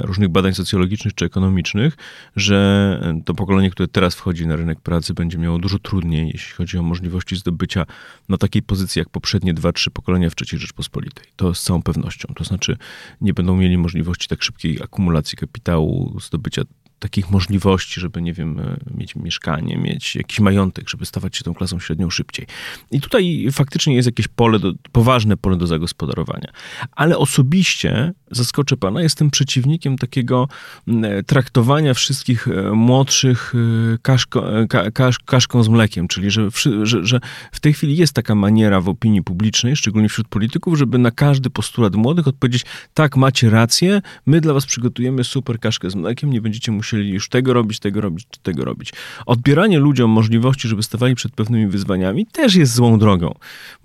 różnych 0.02 0.30
badań 0.30 0.54
socjologicznych 0.54 1.16
czy 1.16 1.26
ekonomicznych, 1.26 1.98
że 2.36 3.22
to 3.26 3.34
pokolenie, 3.34 3.70
które 3.70 3.88
teraz 3.88 4.16
wchodzi 4.16 4.48
na 4.48 4.56
rynek 4.56 4.82
pracy, 4.82 5.14
będzie 5.14 5.38
miało 5.38 5.60
dużo 5.60 5.80
trudniej, 5.80 6.30
jeśli 6.34 6.54
chodzi 6.54 6.78
o 6.78 6.84
możliwości 6.84 7.36
zdobycia 7.36 7.86
na 8.30 8.38
takiej 8.38 8.62
pozycji 8.62 9.00
jak 9.00 9.10
poprzednie 9.10 9.54
dwa, 9.54 9.72
trzy 9.72 9.92
pokolenia 9.92 10.30
w 10.30 10.34
III 10.42 10.60
Rzeczpospolitej. 10.60 11.26
To 11.36 11.54
z 11.54 11.64
całą 11.64 11.82
pewnością. 11.82 12.34
To 12.36 12.44
znaczy 12.44 12.78
nie 13.22 13.34
będą 13.34 13.58
mieli 13.58 13.78
możliwości 13.78 14.28
tak 14.28 14.44
szybkiej 14.44 14.84
akumulacji 14.84 15.38
kapitału, 15.38 16.20
zdobycia 16.20 16.62
takich 17.02 17.32
możliwości, 17.32 18.00
żeby, 18.00 18.22
nie 18.22 18.34
wiem, 18.34 18.60
e, 18.60 18.78
mieć 18.98 19.16
mieszkanie, 19.16 19.78
mieć 19.78 20.16
jakiś 20.16 20.40
majątek, 20.40 20.90
żeby 20.90 21.06
stawać 21.06 21.38
się 21.38 21.44
tą 21.44 21.54
klasą 21.54 21.80
średnią 21.80 22.10
szybciej. 22.10 22.48
I 22.92 23.02
tutaj 23.02 23.48
faktycznie 23.52 23.96
jest 23.96 24.06
jakieś 24.06 24.28
pole, 24.28 24.60
do, 24.60 24.74
poważne 24.92 25.38
pole 25.38 25.58
do 25.58 25.68
zagospodarowania. 25.68 26.52
Ale 26.92 27.18
osobiście, 27.18 28.14
zaskoczę 28.32 28.78
pana, 28.78 29.02
jestem 29.02 29.32
przeciwnikiem 29.32 29.98
takiego 29.98 30.48
e, 30.88 31.24
traktowania 31.24 31.94
wszystkich 31.94 32.48
e, 32.48 32.72
młodszych 32.72 33.54
kaszko, 34.02 34.46
kasz, 34.94 35.20
kaszką 35.20 35.64
z 35.64 35.68
mlekiem, 35.68 36.08
czyli 36.08 36.32
że, 36.32 36.50
że, 36.84 37.06
że 37.06 37.20
w 37.52 37.60
tej 37.60 37.74
chwili 37.74 37.98
jest 37.98 38.14
taka 38.14 38.36
maniera 38.36 38.82
w 38.82 38.90
opinii 38.90 39.24
publicznej, 39.24 39.76
szczególnie 39.76 40.10
wśród 40.10 40.28
polityków, 40.28 40.78
żeby 40.78 40.98
na 40.98 41.12
każdy 41.12 41.50
postulat 41.50 41.96
młodych 41.96 42.28
odpowiedzieć, 42.28 42.66
tak, 42.94 43.18
macie 43.18 43.50
rację, 43.50 44.02
my 44.26 44.42
dla 44.42 44.54
was 44.54 44.66
przygotujemy 44.66 45.24
super 45.24 45.60
kaszkę 45.60 45.90
z 45.90 45.96
mlekiem, 45.96 46.34
nie 46.34 46.42
będziecie 46.42 46.72
musieli 46.72 47.10
już 47.10 47.30
tego 47.30 47.54
robić, 47.54 47.80
tego 47.80 48.02
robić, 48.02 48.28
tego 48.44 48.66
robić. 48.66 48.94
Odbieranie 49.26 49.80
ludziom 49.80 50.12
możliwości, 50.12 50.68
żeby 50.68 50.84
stawali 50.84 51.16
przed 51.16 51.32
pewnymi 51.32 51.68
wyzwaniami, 51.68 52.26
też 52.26 52.56
jest 52.56 52.74
złą 52.74 53.00
drogą, 53.00 53.36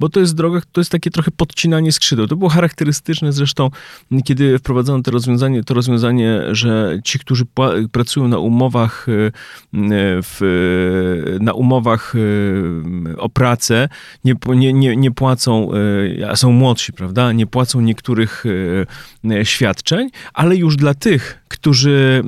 bo 0.01 0.09
to 0.09 0.21
jest 0.21 0.35
droga, 0.35 0.61
to 0.73 0.81
jest 0.81 0.91
takie 0.91 1.11
trochę 1.11 1.31
podcinanie 1.31 1.93
skrzydeł. 1.93 2.27
To 2.27 2.37
było 2.37 2.51
charakterystyczne 2.51 3.33
zresztą, 3.33 3.71
kiedy 4.25 4.36
wprowadzono 4.59 5.03
to 5.03 5.11
rozwiązanie, 5.11 5.65
to 5.65 5.75
rozwiązanie, 5.75 6.43
że 6.51 6.99
ci, 7.05 7.19
którzy 7.19 7.45
pracują 7.93 8.29
na 8.29 8.39
umowach, 8.39 9.07
e, 9.09 9.31
w, 10.23 11.39
na 11.41 11.53
umowach 11.53 12.15
o 13.17 13.29
pracę, 13.29 13.89
nie, 14.25 14.35
nie, 14.49 14.73
nie, 14.73 14.97
nie 14.97 15.11
płacą, 15.11 15.71
a 16.29 16.37
są 16.37 16.53
młodsi, 16.53 16.93
prawda, 16.93 17.33
nie 17.33 17.47
płacą 17.47 17.81
niektórych 17.81 18.45
świadczeń, 19.43 20.09
ale 20.35 20.57
już 20.57 20.77
dla 20.77 20.95
tych, 20.95 21.46
którzy, 21.49 22.23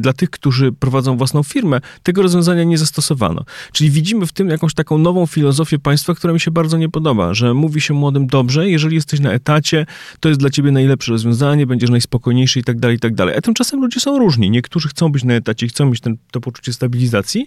dla 0.00 0.12
tych, 0.12 0.30
którzy 0.30 0.72
prowadzą 0.72 1.16
własną 1.16 1.42
firmę, 1.42 1.80
tego 2.02 2.22
rozwiązania 2.22 2.64
nie 2.64 2.78
zastosowano. 2.78 3.44
Czyli 3.72 3.90
widzimy 3.90 4.26
w 4.26 4.32
tym 4.32 4.48
jakąś 4.48 4.74
taką 4.74 4.98
nową 4.98 5.26
filozofię 5.26 5.78
państwa, 5.78 6.14
która 6.14 6.32
mi 6.32 6.40
się 6.40 6.50
bardzo 6.50 6.78
nie 6.78 6.88
podoba, 6.88 7.34
że 7.34 7.54
mówi 7.54 7.80
się 7.80 7.94
młodym 7.94 8.26
dobrze, 8.26 8.70
jeżeli 8.70 8.94
jesteś 8.94 9.20
na 9.20 9.32
etacie, 9.32 9.86
to 10.20 10.28
jest 10.28 10.40
dla 10.40 10.50
ciebie 10.50 10.72
najlepsze 10.72 11.12
rozwiązanie, 11.12 11.66
będziesz 11.66 11.90
najspokojniejszy 11.90 12.60
i 12.60 12.64
tak 12.64 12.80
dalej, 12.80 12.96
i 12.96 13.00
tak 13.00 13.14
dalej. 13.14 13.36
A 13.36 13.40
tymczasem 13.40 13.80
ludzie 13.80 14.00
są 14.00 14.18
różni. 14.18 14.50
Niektórzy 14.50 14.88
chcą 14.88 15.12
być 15.12 15.24
na 15.24 15.34
etacie, 15.34 15.66
chcą 15.66 15.86
mieć 15.86 16.00
ten, 16.00 16.16
to 16.30 16.40
poczucie 16.40 16.72
stabilizacji, 16.72 17.46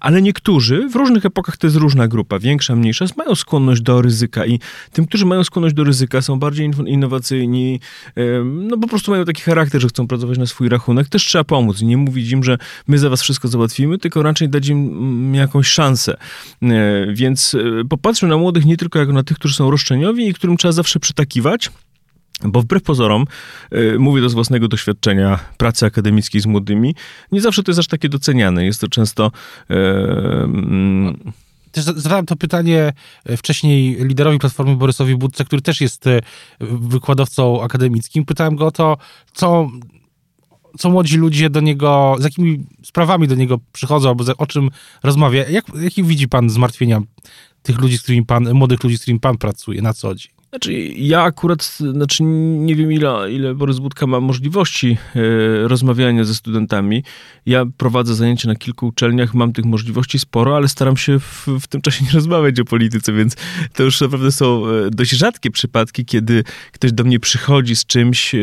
ale 0.00 0.22
niektórzy, 0.22 0.88
w 0.88 0.96
różnych 0.96 1.26
epokach 1.26 1.56
to 1.56 1.66
jest 1.66 1.76
różna 1.76 2.08
grupa, 2.08 2.38
większa, 2.38 2.76
mniejsza, 2.76 3.04
mają 3.16 3.34
skłonność 3.34 3.82
do 3.82 4.02
ryzyka 4.02 4.46
i 4.46 4.58
tym, 4.92 5.06
którzy 5.06 5.26
mają 5.26 5.44
skłonność 5.44 5.74
do 5.74 5.84
ryzyka, 5.84 6.22
są 6.22 6.38
bardziej 6.38 6.70
innowacyjni, 6.86 7.80
no 8.44 8.78
po 8.78 8.88
prostu 8.88 9.10
mają 9.10 9.24
taki 9.24 9.42
charakter, 9.42 9.80
że 9.80 9.88
chcą 9.88 10.08
pracować 10.08 10.38
na 10.38 10.46
swój 10.46 10.61
rachunek, 10.68 11.08
też 11.08 11.24
trzeba 11.24 11.44
pomóc. 11.44 11.82
Nie 11.82 11.96
mówić 11.96 12.30
im, 12.30 12.44
że 12.44 12.58
my 12.86 12.98
za 12.98 13.10
was 13.10 13.22
wszystko 13.22 13.48
załatwimy, 13.48 13.98
tylko 13.98 14.22
raczej 14.22 14.48
dać 14.48 14.68
im 14.68 14.88
mm, 14.88 15.34
jakąś 15.34 15.66
szansę. 15.66 16.16
E, 16.62 16.66
więc 17.12 17.54
e, 17.54 17.84
popatrzmy 17.88 18.28
na 18.28 18.36
młodych 18.36 18.64
nie 18.64 18.76
tylko 18.76 18.98
jako 18.98 19.12
na 19.12 19.22
tych, 19.22 19.36
którzy 19.36 19.54
są 19.54 19.70
roszczeniowi 19.70 20.28
i 20.28 20.34
którym 20.34 20.56
trzeba 20.56 20.72
zawsze 20.72 21.00
przytakiwać, 21.00 21.70
bo 22.44 22.62
wbrew 22.62 22.82
pozorom, 22.82 23.24
e, 23.70 23.98
mówię 23.98 24.22
to 24.22 24.28
z 24.28 24.34
własnego 24.34 24.68
doświadczenia 24.68 25.38
pracy 25.56 25.86
akademickiej 25.86 26.40
z 26.40 26.46
młodymi, 26.46 26.94
nie 27.32 27.40
zawsze 27.40 27.62
to 27.62 27.70
jest 27.70 27.78
aż 27.78 27.86
takie 27.86 28.08
doceniane. 28.08 28.64
Jest 28.64 28.80
to 28.80 28.88
często. 28.88 29.30
Mm, 29.68 31.32
też 31.72 31.84
zadałem 31.84 32.26
to 32.26 32.36
pytanie 32.36 32.92
wcześniej 33.36 33.96
liderowi 34.00 34.38
Platformy 34.38 34.76
Borysowi 34.76 35.16
Budce, 35.16 35.44
który 35.44 35.62
też 35.62 35.80
jest 35.80 36.04
wykładowcą 36.60 37.62
akademickim. 37.62 38.24
Pytałem 38.24 38.56
go 38.56 38.66
o 38.66 38.70
to, 38.70 38.96
co 39.32 39.68
co 40.78 40.90
młodzi 40.90 41.16
ludzie 41.16 41.50
do 41.50 41.60
niego, 41.60 42.16
z 42.20 42.24
jakimi 42.24 42.66
sprawami 42.82 43.28
do 43.28 43.34
niego 43.34 43.58
przychodzą, 43.72 44.08
albo 44.08 44.24
o 44.38 44.46
czym 44.46 44.70
rozmawia. 45.02 45.48
Jak, 45.48 45.64
jakie 45.80 46.02
widzi 46.02 46.28
pan 46.28 46.50
zmartwienia 46.50 47.00
tych 47.62 47.80
ludzi, 47.80 47.98
z 47.98 48.02
którymi 48.02 48.26
pan, 48.26 48.54
młodych 48.54 48.84
ludzi, 48.84 48.98
z 48.98 49.00
którymi 49.00 49.20
pan 49.20 49.38
pracuje 49.38 49.82
na 49.82 49.94
co 49.94 50.14
dzień? 50.14 50.41
Znaczy, 50.52 50.72
ja 50.96 51.22
akurat, 51.22 51.78
znaczy 51.92 52.22
nie 52.22 52.76
wiem 52.76 52.92
ile, 52.92 53.32
ile 53.32 53.54
Borys 53.54 53.78
Budka 53.78 54.06
ma 54.06 54.20
możliwości 54.20 54.96
e, 55.16 55.68
rozmawiania 55.68 56.24
ze 56.24 56.34
studentami. 56.34 57.04
Ja 57.46 57.66
prowadzę 57.76 58.14
zajęcia 58.14 58.48
na 58.48 58.54
kilku 58.54 58.86
uczelniach, 58.86 59.34
mam 59.34 59.52
tych 59.52 59.64
możliwości 59.64 60.18
sporo, 60.18 60.56
ale 60.56 60.68
staram 60.68 60.96
się 60.96 61.18
w, 61.20 61.46
w 61.60 61.66
tym 61.66 61.80
czasie 61.80 62.04
nie 62.06 62.10
rozmawiać 62.10 62.60
o 62.60 62.64
polityce, 62.64 63.12
więc 63.12 63.36
to 63.74 63.82
już 63.82 64.00
naprawdę 64.00 64.32
są 64.32 64.66
e, 64.66 64.90
dość 64.90 65.10
rzadkie 65.10 65.50
przypadki, 65.50 66.04
kiedy 66.04 66.44
ktoś 66.72 66.92
do 66.92 67.04
mnie 67.04 67.20
przychodzi 67.20 67.76
z 67.76 67.86
czymś, 67.86 68.34
e, 68.34 68.38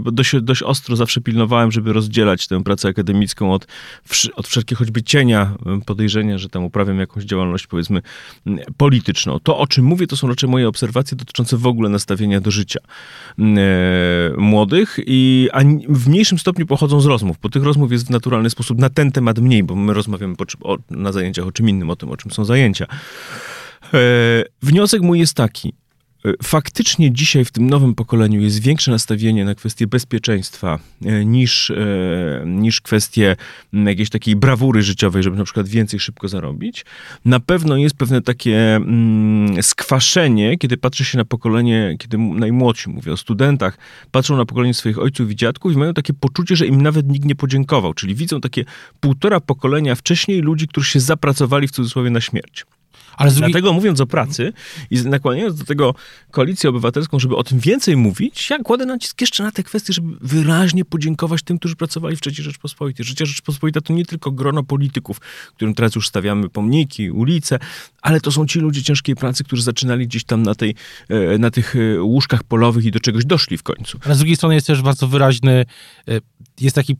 bo 0.00 0.10
dość, 0.10 0.32
dość 0.42 0.62
ostro 0.62 0.96
zawsze 0.96 1.20
pilnowałem, 1.20 1.72
żeby 1.72 1.92
rozdzielać 1.92 2.46
tę 2.46 2.62
pracę 2.62 2.88
akademicką 2.88 3.52
od, 3.52 3.66
od 4.34 4.48
wszelkiego 4.48 4.78
choćby 4.78 5.02
cienia 5.02 5.54
podejrzenia, 5.86 6.38
że 6.38 6.48
tam 6.48 6.64
uprawiam 6.64 6.98
jakąś 6.98 7.24
działalność, 7.24 7.66
powiedzmy, 7.66 8.02
polityczną. 8.76 9.40
To, 9.40 9.58
o 9.58 9.66
czym 9.66 9.84
mówię, 9.84 10.06
to 10.06 10.16
są 10.16 10.28
raczej 10.28 10.50
moje 10.50 10.68
obserwacje 10.68 11.16
dotyczące 11.16 11.45
dotyczące 11.46 11.56
w 11.56 11.66
ogóle 11.66 11.88
nastawienia 11.88 12.40
do 12.40 12.50
życia 12.50 12.80
mm, 13.38 13.58
e, 13.58 14.40
młodych 14.40 14.98
i 15.06 15.48
a 15.52 15.60
w 15.88 16.08
mniejszym 16.08 16.38
stopniu 16.38 16.66
pochodzą 16.66 17.00
z 17.00 17.06
rozmów, 17.06 17.36
bo 17.42 17.48
tych 17.48 17.62
rozmów 17.62 17.92
jest 17.92 18.06
w 18.06 18.10
naturalny 18.10 18.50
sposób 18.50 18.78
na 18.78 18.90
ten 18.90 19.12
temat 19.12 19.38
mniej, 19.38 19.62
bo 19.62 19.74
my 19.74 19.94
rozmawiamy 19.94 20.36
po, 20.36 20.44
o, 20.62 20.78
na 20.90 21.12
zajęciach 21.12 21.46
o 21.46 21.52
czym 21.52 21.68
innym, 21.68 21.90
o 21.90 21.96
tym, 21.96 22.10
o 22.10 22.16
czym 22.16 22.30
są 22.30 22.44
zajęcia. 22.44 22.86
E, 23.94 23.98
wniosek 24.62 25.02
mój 25.02 25.18
jest 25.18 25.34
taki. 25.34 25.72
E, 26.26 26.32
faktycznie 26.42 27.12
dzisiaj 27.12 27.44
w 27.44 27.50
tym 27.50 27.70
nowym 27.70 27.94
pokoleniu 27.94 28.40
jest 28.40 28.62
większe 28.62 28.90
nastawienie 28.90 29.44
na 29.44 29.54
kwestie 29.54 29.86
bezpieczeństwa 29.86 30.78
e, 31.04 31.24
niż, 31.24 31.70
e, 31.70 31.76
niż 32.46 32.80
kwestie 32.80 33.36
jakiejś 33.72 34.10
takiej 34.10 34.36
brawury 34.36 34.82
życiowej, 34.82 35.22
żeby 35.22 35.36
na 35.36 35.44
przykład 35.44 35.68
więcej 35.68 36.00
szybko 36.00 36.28
zarobić. 36.28 36.84
Na 37.24 37.40
pewno 37.40 37.76
jest 37.76 37.96
pewne 37.96 38.22
takie 38.22 38.76
mm, 38.76 39.62
skwaszenie, 39.62 40.58
kiedy 40.58 40.76
patrzy 40.76 41.04
się 41.04 41.18
na 41.18 41.24
pokolenie, 41.24 41.96
kiedy 41.98 42.18
najmłodsi, 42.18 42.90
mówię 42.90 43.12
o 43.12 43.16
studentach, 43.16 43.78
patrzą 44.10 44.36
na 44.36 44.44
pokolenie 44.44 44.74
swoich 44.74 44.98
ojców 44.98 45.30
i 45.30 45.36
dziadków 45.36 45.72
i 45.72 45.76
mają 45.76 45.94
takie 45.94 46.12
poczucie, 46.12 46.56
że 46.56 46.66
im 46.66 46.82
nawet 46.82 47.08
nikt 47.08 47.24
nie 47.24 47.34
podziękował. 47.34 47.94
Czyli 47.94 48.14
widzą 48.14 48.40
takie 48.40 48.64
półtora 49.00 49.40
pokolenia 49.40 49.94
wcześniej 49.94 50.40
ludzi, 50.40 50.68
którzy 50.68 50.90
się 50.90 51.00
zapracowali 51.00 51.68
w 51.68 51.70
cudzysłowie 51.70 52.10
na 52.10 52.20
śmierć. 52.20 52.64
Ale. 53.16 53.30
Dlatego 53.30 53.72
mówiąc 53.72 54.00
o 54.00 54.06
pracy 54.06 54.52
i 54.90 55.02
nakłaniając 55.02 55.58
do 55.58 55.64
tego 55.64 55.94
koalicję 56.30 56.70
obywatelską, 56.70 57.18
żeby 57.18 57.36
o 57.36 57.44
tym 57.44 57.58
więcej 57.58 57.96
mówić, 57.96 58.50
ja 58.50 58.58
kładę 58.58 58.86
nacisk 58.86 59.20
jeszcze 59.20 59.42
na 59.42 59.52
te 59.52 59.62
kwestie, 59.62 59.92
żeby 59.92 60.16
wyraźnie 60.20 60.84
podziękować 60.84 61.42
tym, 61.42 61.58
którzy 61.58 61.76
pracowali 61.76 62.16
w 62.16 62.20
III 62.26 62.34
Rzeczpospolitej. 62.34 63.06
Życia 63.06 63.24
Rzeczpospolita 63.24 63.80
to 63.80 63.92
nie 63.92 64.04
tylko 64.04 64.30
grono 64.30 64.62
polityków, 64.62 65.20
którym 65.54 65.74
teraz 65.74 65.94
już 65.94 66.08
stawiamy 66.08 66.48
pomniki, 66.48 67.10
ulice, 67.10 67.58
ale 68.02 68.20
to 68.20 68.32
są 68.32 68.46
ci 68.46 68.60
ludzie 68.60 68.82
ciężkiej 68.82 69.14
pracy, 69.14 69.44
którzy 69.44 69.62
zaczynali 69.62 70.06
gdzieś 70.06 70.24
tam 70.24 70.42
na, 70.42 70.54
tej, 70.54 70.74
e, 71.08 71.38
na 71.38 71.50
tych 71.50 71.76
e, 71.76 72.02
łóżkach 72.02 72.44
polowych 72.44 72.84
i 72.84 72.90
do 72.90 73.00
czegoś 73.00 73.24
doszli 73.24 73.58
w 73.58 73.62
końcu. 73.62 73.98
Ale 74.04 74.14
z 74.14 74.18
drugiej 74.18 74.36
strony 74.36 74.54
jest 74.54 74.66
też 74.66 74.82
bardzo 74.82 75.08
wyraźny, 75.08 75.64
e, 76.08 76.20
jest 76.60 76.76
taki 76.76 76.96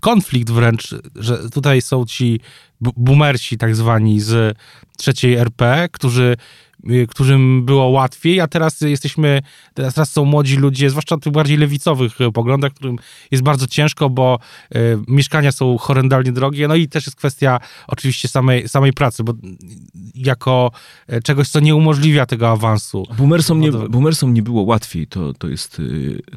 konflikt 0.00 0.50
wręcz, 0.50 0.94
że 1.16 1.50
tutaj 1.50 1.82
są 1.82 2.06
ci 2.06 2.40
boomersi 2.80 3.58
tak 3.58 3.76
zwani 3.76 4.20
z 4.20 4.58
trzeciej 4.96 5.34
RP, 5.34 5.88
którzy 5.92 6.36
którym 7.08 7.64
było 7.64 7.86
łatwiej, 7.86 8.40
a 8.40 8.48
teraz 8.48 8.80
jesteśmy, 8.80 9.42
teraz, 9.74 9.94
teraz 9.94 10.12
są 10.12 10.24
młodzi 10.24 10.56
ludzie, 10.56 10.90
zwłaszcza 10.90 11.16
tych 11.16 11.32
bardziej 11.32 11.56
lewicowych 11.56 12.20
y, 12.20 12.32
poglądach, 12.32 12.72
którym 12.72 12.96
jest 13.30 13.44
bardzo 13.44 13.66
ciężko, 13.66 14.10
bo 14.10 14.38
y, 14.74 14.78
mieszkania 15.08 15.52
są 15.52 15.78
horrendalnie 15.78 16.32
drogie, 16.32 16.68
no 16.68 16.74
i 16.74 16.88
też 16.88 17.06
jest 17.06 17.16
kwestia 17.16 17.60
oczywiście 17.86 18.28
samej, 18.28 18.68
samej 18.68 18.92
pracy, 18.92 19.24
bo 19.24 19.34
jako 20.14 20.70
y, 21.12 21.22
czegoś, 21.22 21.48
co 21.48 21.60
nie 21.60 21.74
umożliwia 21.74 22.26
tego 22.26 22.48
awansu. 22.48 23.06
Boomersom 23.18 23.60
nie, 23.60 23.72
boomersom 23.72 24.34
nie 24.34 24.42
było 24.42 24.62
łatwiej, 24.62 25.06
to, 25.06 25.34
to 25.34 25.48
jest, 25.48 25.76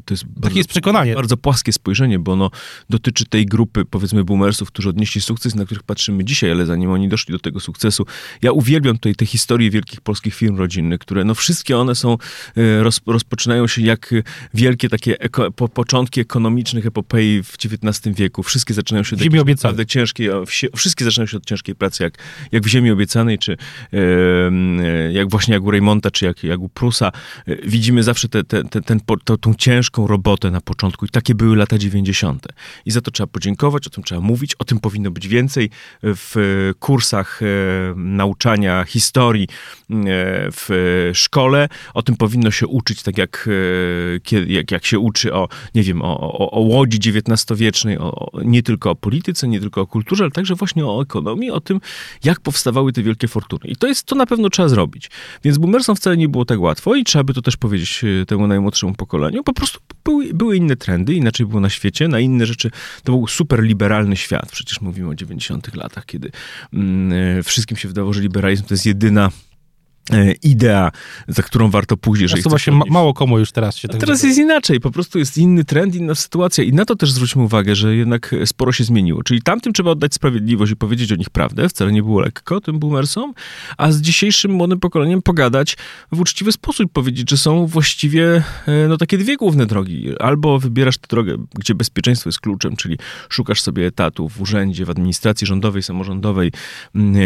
to 0.04 0.14
jest 0.14 0.24
bardzo, 0.26 0.58
jest 0.58 0.70
przekonanie. 0.70 1.14
bardzo 1.14 1.36
płaskie 1.36 1.72
spojrzenie, 1.72 2.18
bo 2.18 2.32
ono 2.32 2.50
dotyczy 2.90 3.24
tej 3.24 3.46
grupy, 3.46 3.84
powiedzmy, 3.84 4.24
boomersów, 4.24 4.68
którzy 4.68 4.88
odnieśli 4.88 5.20
sukces, 5.20 5.54
na 5.54 5.64
których 5.64 5.82
patrzymy 5.82 6.24
dzisiaj, 6.24 6.50
ale 6.50 6.66
zanim 6.66 6.90
oni 6.90 7.08
doszli 7.08 7.32
do 7.32 7.38
tego 7.38 7.60
sukcesu, 7.60 8.06
ja 8.42 8.52
uwielbiam 8.52 8.94
tutaj 8.94 9.14
te 9.14 9.26
historie 9.26 9.70
wielkich 9.70 10.00
polskich 10.00 10.33
tych 10.34 10.38
firm 10.38 10.56
rodzinnych, 10.56 11.00
które 11.00 11.24
no 11.24 11.34
wszystkie 11.34 11.78
one 11.78 11.94
są, 11.94 12.12
e, 12.56 12.82
roz, 12.82 13.00
rozpoczynają 13.06 13.66
się 13.66 13.82
jak 13.82 14.14
wielkie 14.54 14.88
takie 14.88 15.20
eko, 15.20 15.52
po, 15.52 15.68
początki 15.68 16.20
ekonomicznych 16.20 16.86
epopei 16.86 17.42
w 17.42 17.54
XIX 17.64 18.16
wieku. 18.16 18.42
Wszystkie 18.42 18.74
zaczynają 18.74 19.04
się 19.04 19.16
od 19.16 19.22
Ziemi 19.22 19.38
obiecanej. 19.38 19.86
ciężkiej, 19.86 20.28
wszystkie 20.76 21.04
zaczynają 21.04 21.26
się 21.26 21.36
od 21.36 21.46
ciężkiej 21.46 21.74
pracy, 21.74 22.02
jak, 22.02 22.18
jak 22.52 22.62
w 22.62 22.66
Ziemi 22.66 22.90
obiecanej, 22.90 23.38
czy 23.38 23.56
e, 23.92 25.12
jak 25.12 25.30
właśnie 25.30 25.54
jak 25.54 25.62
u 25.62 25.70
Raymonta, 25.70 26.10
czy 26.10 26.24
jak, 26.24 26.44
jak 26.44 26.60
u 26.60 26.68
Prusa. 26.68 27.12
E, 27.46 27.56
widzimy 27.56 28.02
zawsze 28.02 28.28
te, 28.28 28.44
te, 28.44 28.64
te, 28.64 28.82
ten, 28.82 29.00
to, 29.24 29.36
tą 29.36 29.54
ciężką 29.54 30.06
robotę 30.06 30.50
na 30.50 30.60
początku 30.60 31.06
i 31.06 31.08
takie 31.08 31.34
były 31.34 31.56
lata 31.56 31.78
90. 31.78 32.46
I 32.86 32.90
za 32.90 33.00
to 33.00 33.10
trzeba 33.10 33.26
podziękować, 33.26 33.86
o 33.86 33.90
tym 33.90 34.04
trzeba 34.04 34.20
mówić, 34.20 34.54
o 34.54 34.64
tym 34.64 34.80
powinno 34.80 35.10
być 35.10 35.28
więcej 35.28 35.70
w 36.02 36.72
kursach 36.78 37.40
e, 37.42 37.46
nauczania 37.96 38.84
historii 38.84 39.48
e, 39.90 39.94
w 40.52 41.10
szkole. 41.14 41.68
O 41.94 42.02
tym 42.02 42.16
powinno 42.16 42.50
się 42.50 42.66
uczyć, 42.66 43.02
tak 43.02 43.18
jak, 43.18 43.48
e, 44.32 44.42
jak, 44.46 44.70
jak 44.70 44.86
się 44.86 44.98
uczy 44.98 45.34
o, 45.34 45.48
nie 45.74 45.82
wiem, 45.82 46.02
o, 46.02 46.20
o, 46.20 46.50
o 46.50 46.60
łodzi 46.60 46.98
XIX-wiecznej, 46.98 47.98
o, 47.98 48.30
nie 48.44 48.62
tylko 48.62 48.90
o 48.90 48.94
polityce, 48.94 49.48
nie 49.48 49.60
tylko 49.60 49.80
o 49.80 49.86
kulturze, 49.86 50.24
ale 50.24 50.30
także 50.30 50.54
właśnie 50.54 50.86
o 50.86 51.02
ekonomii, 51.02 51.50
o 51.50 51.60
tym, 51.60 51.80
jak 52.24 52.40
powstawały 52.40 52.92
te 52.92 53.02
wielkie 53.02 53.28
fortuny. 53.28 53.66
I 53.66 53.76
to 53.76 53.86
jest, 53.86 54.06
to 54.06 54.16
na 54.16 54.26
pewno 54.26 54.50
trzeba 54.50 54.68
zrobić. 54.68 55.10
Więc 55.44 55.58
boomersom 55.58 55.96
wcale 55.96 56.16
nie 56.16 56.28
było 56.28 56.44
tak 56.44 56.60
łatwo 56.60 56.94
i 56.94 57.04
trzeba 57.04 57.24
by 57.24 57.34
to 57.34 57.42
też 57.42 57.56
powiedzieć 57.56 58.04
temu 58.26 58.46
najmłodszemu 58.46 58.94
pokoleniu. 58.94 59.44
Po 59.44 59.52
prostu 59.52 59.80
były, 60.04 60.34
były 60.34 60.56
inne 60.56 60.76
trendy, 60.76 61.14
inaczej 61.14 61.46
było 61.46 61.60
na 61.60 61.70
świecie, 61.70 62.08
na 62.08 62.20
inne 62.20 62.46
rzeczy. 62.46 62.70
To 63.04 63.12
był 63.12 63.26
super 63.26 63.62
liberalny 63.62 64.16
świat. 64.16 64.52
Przecież 64.52 64.80
mówimy 64.80 65.08
o 65.08 65.14
90 65.14 65.76
latach, 65.76 66.06
kiedy 66.06 66.30
mm, 66.72 67.38
e, 67.38 67.42
wszystkim 67.42 67.76
się 67.76 67.88
wydawało, 67.88 68.12
że 68.12 68.20
liberalizm 68.20 68.64
to 68.64 68.74
jest 68.74 68.86
jedyna 68.86 69.24
E, 69.24 69.30
idea, 70.42 70.92
za 71.28 71.42
którą 71.42 71.70
warto 71.70 71.96
pójść, 71.96 72.22
jeżeli 72.22 72.42
To 72.42 72.50
właśnie 72.50 72.72
ma 72.72 72.84
mało 72.90 73.14
komu 73.14 73.38
już 73.38 73.52
teraz 73.52 73.76
się 73.76 73.88
tak 73.88 74.00
Teraz 74.00 74.22
jest 74.22 74.38
inaczej, 74.38 74.80
po 74.80 74.90
prostu 74.90 75.18
jest 75.18 75.38
inny 75.38 75.64
trend, 75.64 75.94
inna 75.94 76.14
sytuacja 76.14 76.64
i 76.64 76.72
na 76.72 76.84
to 76.84 76.96
też 76.96 77.12
zwróćmy 77.12 77.42
uwagę, 77.42 77.74
że 77.74 77.96
jednak 77.96 78.34
sporo 78.44 78.72
się 78.72 78.84
zmieniło. 78.84 79.22
Czyli 79.22 79.42
tamtym 79.42 79.72
trzeba 79.72 79.90
oddać 79.90 80.14
sprawiedliwość 80.14 80.72
i 80.72 80.76
powiedzieć 80.76 81.12
o 81.12 81.16
nich 81.16 81.30
prawdę, 81.30 81.68
wcale 81.68 81.92
nie 81.92 82.02
było 82.02 82.20
lekko 82.20 82.60
tym 82.60 82.78
boomersom, 82.78 83.34
a 83.76 83.92
z 83.92 84.00
dzisiejszym 84.00 84.50
młodym 84.50 84.80
pokoleniem 84.80 85.22
pogadać 85.22 85.76
w 86.12 86.20
uczciwy 86.20 86.52
sposób, 86.52 86.92
powiedzieć, 86.92 87.30
że 87.30 87.36
są 87.36 87.66
właściwie 87.66 88.42
e, 88.66 88.88
no 88.88 88.96
takie 88.96 89.18
dwie 89.18 89.36
główne 89.36 89.66
drogi. 89.66 90.08
Albo 90.18 90.58
wybierasz 90.58 90.98
tę 90.98 91.06
drogę, 91.10 91.36
gdzie 91.54 91.74
bezpieczeństwo 91.74 92.28
jest 92.28 92.40
kluczem, 92.40 92.76
czyli 92.76 92.98
szukasz 93.28 93.62
sobie 93.62 93.86
etatu 93.86 94.28
w 94.28 94.40
urzędzie, 94.40 94.84
w 94.84 94.90
administracji 94.90 95.46
rządowej, 95.46 95.82
samorządowej, 95.82 96.52
mm, 96.94 97.16
e, 97.16 97.20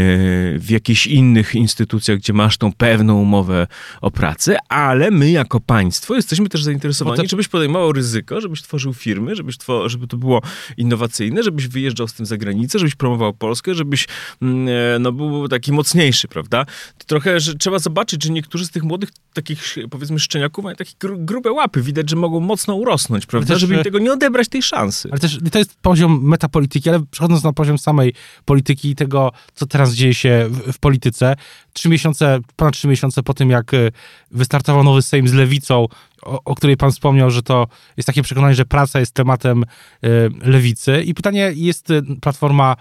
w 0.59 0.67
jakichś 0.71 1.07
innych 1.07 1.55
instytucjach, 1.55 2.19
gdzie 2.19 2.33
masz 2.33 2.59
tą 2.59 2.68
pewną 2.73 3.21
umowę 3.21 3.67
o 4.01 4.11
pracę, 4.11 4.57
ale 4.69 5.11
my 5.11 5.31
jako 5.31 5.61
państwo 5.61 6.15
jesteśmy 6.15 6.49
też 6.49 6.65
zainteresowani, 6.65 7.17
to... 7.17 7.29
żebyś 7.29 7.49
podejmował 7.49 7.93
ryzyko, 7.93 8.41
żebyś 8.41 8.63
tworzył 8.63 8.95
firmy, 8.95 9.37
żebyś 9.37 9.59
two... 9.59 9.89
żeby 9.89 10.07
to 10.07 10.17
było 10.17 10.43
innowacyjne, 10.77 11.43
żebyś 11.43 11.69
wyjeżdżał 11.69 12.09
z 12.09 12.13
tym 12.13 12.27
za 12.27 12.37
granicę, 12.37 12.79
żebyś 12.79 12.95
promował 12.95 13.33
Polskę, 13.33 13.75
żebyś 13.75 14.09
mm, 14.43 14.69
e, 14.69 14.99
no, 14.99 15.13
był 15.13 15.49
taki 15.49 15.73
mocniejszy, 15.73 16.29
prawda? 16.29 16.65
To 16.99 17.05
trochę, 17.07 17.41
że 17.41 17.55
trzeba 17.55 17.79
zobaczyć, 17.79 18.25
że 18.25 18.31
niektórzy 18.31 18.67
z 18.67 18.71
tych 18.71 18.83
młodych 18.83 19.11
takich, 19.33 19.77
powiedzmy, 19.91 20.19
szczeniaków 20.19 20.65
mają 20.65 20.77
takie 20.77 20.93
gru 21.01 21.19
grube 21.19 21.53
łapy. 21.53 21.83
Widać, 21.83 22.11
że 22.11 22.17
mogą 22.17 22.41
mocno 22.41 22.75
urosnąć, 22.75 23.27
prawda? 23.27 23.55
Też, 23.55 23.61
żeby 23.61 23.75
im 23.75 23.85
tego 23.85 23.99
nie 23.99 24.13
odebrać 24.13 24.49
tej 24.49 24.63
szansy. 24.63 25.09
Ale 25.11 25.21
też 25.21 25.39
to 25.53 25.59
jest 25.59 25.75
poziom 25.83 26.21
metapolityki, 26.23 26.89
ale 26.89 27.01
przechodząc 27.11 27.45
na 27.45 27.53
poziom 27.53 27.79
samej 27.79 28.15
polityki 28.45 28.91
i 28.91 28.95
tego, 28.95 29.33
co 29.55 29.67
teraz 29.67 29.95
dzieje 29.95 30.15
się 30.15 30.47
w, 30.51 30.73
w 30.73 30.79
polityce, 30.79 31.37
trzy 31.73 31.89
miesiące, 31.89 32.41
ponad 32.59 32.75
trzy 32.75 32.89
miesiące 32.89 33.23
po 33.23 33.35
tym, 33.35 33.51
jak 33.51 33.75
y, 33.75 33.93
wystartował 34.31 34.85
nowy 34.85 35.03
Sejm 35.03 35.29
z 35.29 35.33
lewicą, 35.33 35.87
o, 36.23 36.45
o, 36.45 36.55
której 36.55 36.77
pan 36.77 36.93
wspomniał, 36.93 37.31
że 37.31 37.43
to 37.43 37.67
jest 37.97 38.07
takie 38.07 38.23
przekonanie, 38.23 38.55
że 38.55 38.65
praca 38.65 39.01
jest 39.01 39.15
tematem 39.15 39.63
y, 39.63 40.31
lewicy. 40.41 41.03
I 41.03 41.15
pytanie 41.15 41.53
jest 41.55 41.91
y, 41.91 42.03
Platforma 42.21 42.77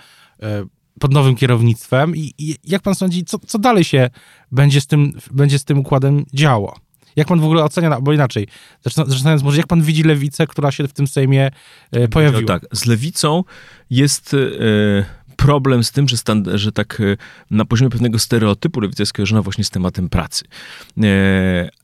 pod 1.00 1.13
nowym 1.13 1.36
kierownictwem 1.36 2.15
i, 2.15 2.34
i, 2.38 2.55
jak 2.63 2.81
pan 2.81 2.96
sądzi, 2.96 3.25
co, 3.25 3.39
co 3.39 3.60
dalej 3.60 3.84
się 3.84 4.10
będzie 4.51 4.81
z, 4.81 4.88
tym, 4.88 5.13
będzie 5.31 5.60
z 5.60 5.65
tym 5.65 5.79
układem 5.79 6.25
działo? 6.34 6.75
Jak 7.15 7.27
pan 7.27 7.39
w 7.39 7.43
ogóle 7.43 7.63
ocenia, 7.63 7.96
albo 7.96 8.13
inaczej, 8.13 8.48
zaczynając 8.86 9.43
może, 9.43 9.57
jak 9.57 9.67
pan 9.67 9.81
widzi 9.81 10.03
lewicę, 10.03 10.48
która 10.48 10.72
się 10.72 10.88
w 10.88 10.93
tym 10.93 11.07
Sejmie 11.07 11.51
pojawiła? 12.12 12.41
No 12.41 12.48
tak, 12.48 12.65
z 12.72 12.86
lewicą 12.86 13.43
jest... 13.89 14.36
Problem 15.38 15.84
z 15.84 15.91
tym, 15.91 16.08
że, 16.08 16.17
stand, 16.17 16.48
że 16.53 16.72
tak 16.72 17.01
e, 17.01 17.17
na 17.51 17.65
poziomie 17.65 17.89
pewnego 17.89 18.20
stereotypu 18.20 18.79
lewica 18.79 19.01
jest 19.01 19.10
skojarzona 19.10 19.41
właśnie 19.41 19.63
z 19.63 19.70
tematem 19.70 20.10
pracy. 20.10 20.46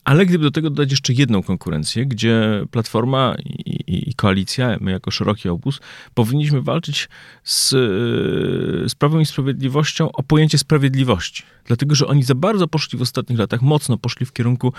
E, 0.04 0.14
ale 0.14 0.26
gdyby 0.26 0.44
do 0.44 0.50
tego 0.50 0.70
dodać 0.70 0.90
jeszcze 0.90 1.12
jedną 1.12 1.42
konkurencję, 1.42 2.06
gdzie 2.06 2.64
Platforma 2.70 3.34
i, 3.44 3.70
i, 3.70 4.10
i 4.10 4.14
koalicja, 4.14 4.76
my 4.80 4.90
jako 4.90 5.10
szeroki 5.10 5.48
obóz, 5.48 5.80
powinniśmy 6.14 6.62
walczyć 6.62 7.08
z, 7.44 7.72
e, 7.72 8.88
z 8.88 8.94
Prawem 8.94 9.20
i 9.20 9.26
Sprawiedliwością 9.26 10.12
o 10.12 10.22
pojęcie 10.22 10.58
sprawiedliwości. 10.58 11.42
Dlatego, 11.66 11.94
że 11.94 12.06
oni 12.06 12.22
za 12.22 12.34
bardzo 12.34 12.68
poszli 12.68 12.98
w 12.98 13.02
ostatnich 13.02 13.38
latach, 13.38 13.62
mocno 13.62 13.98
poszli 13.98 14.26
w 14.26 14.32
kierunku 14.32 14.72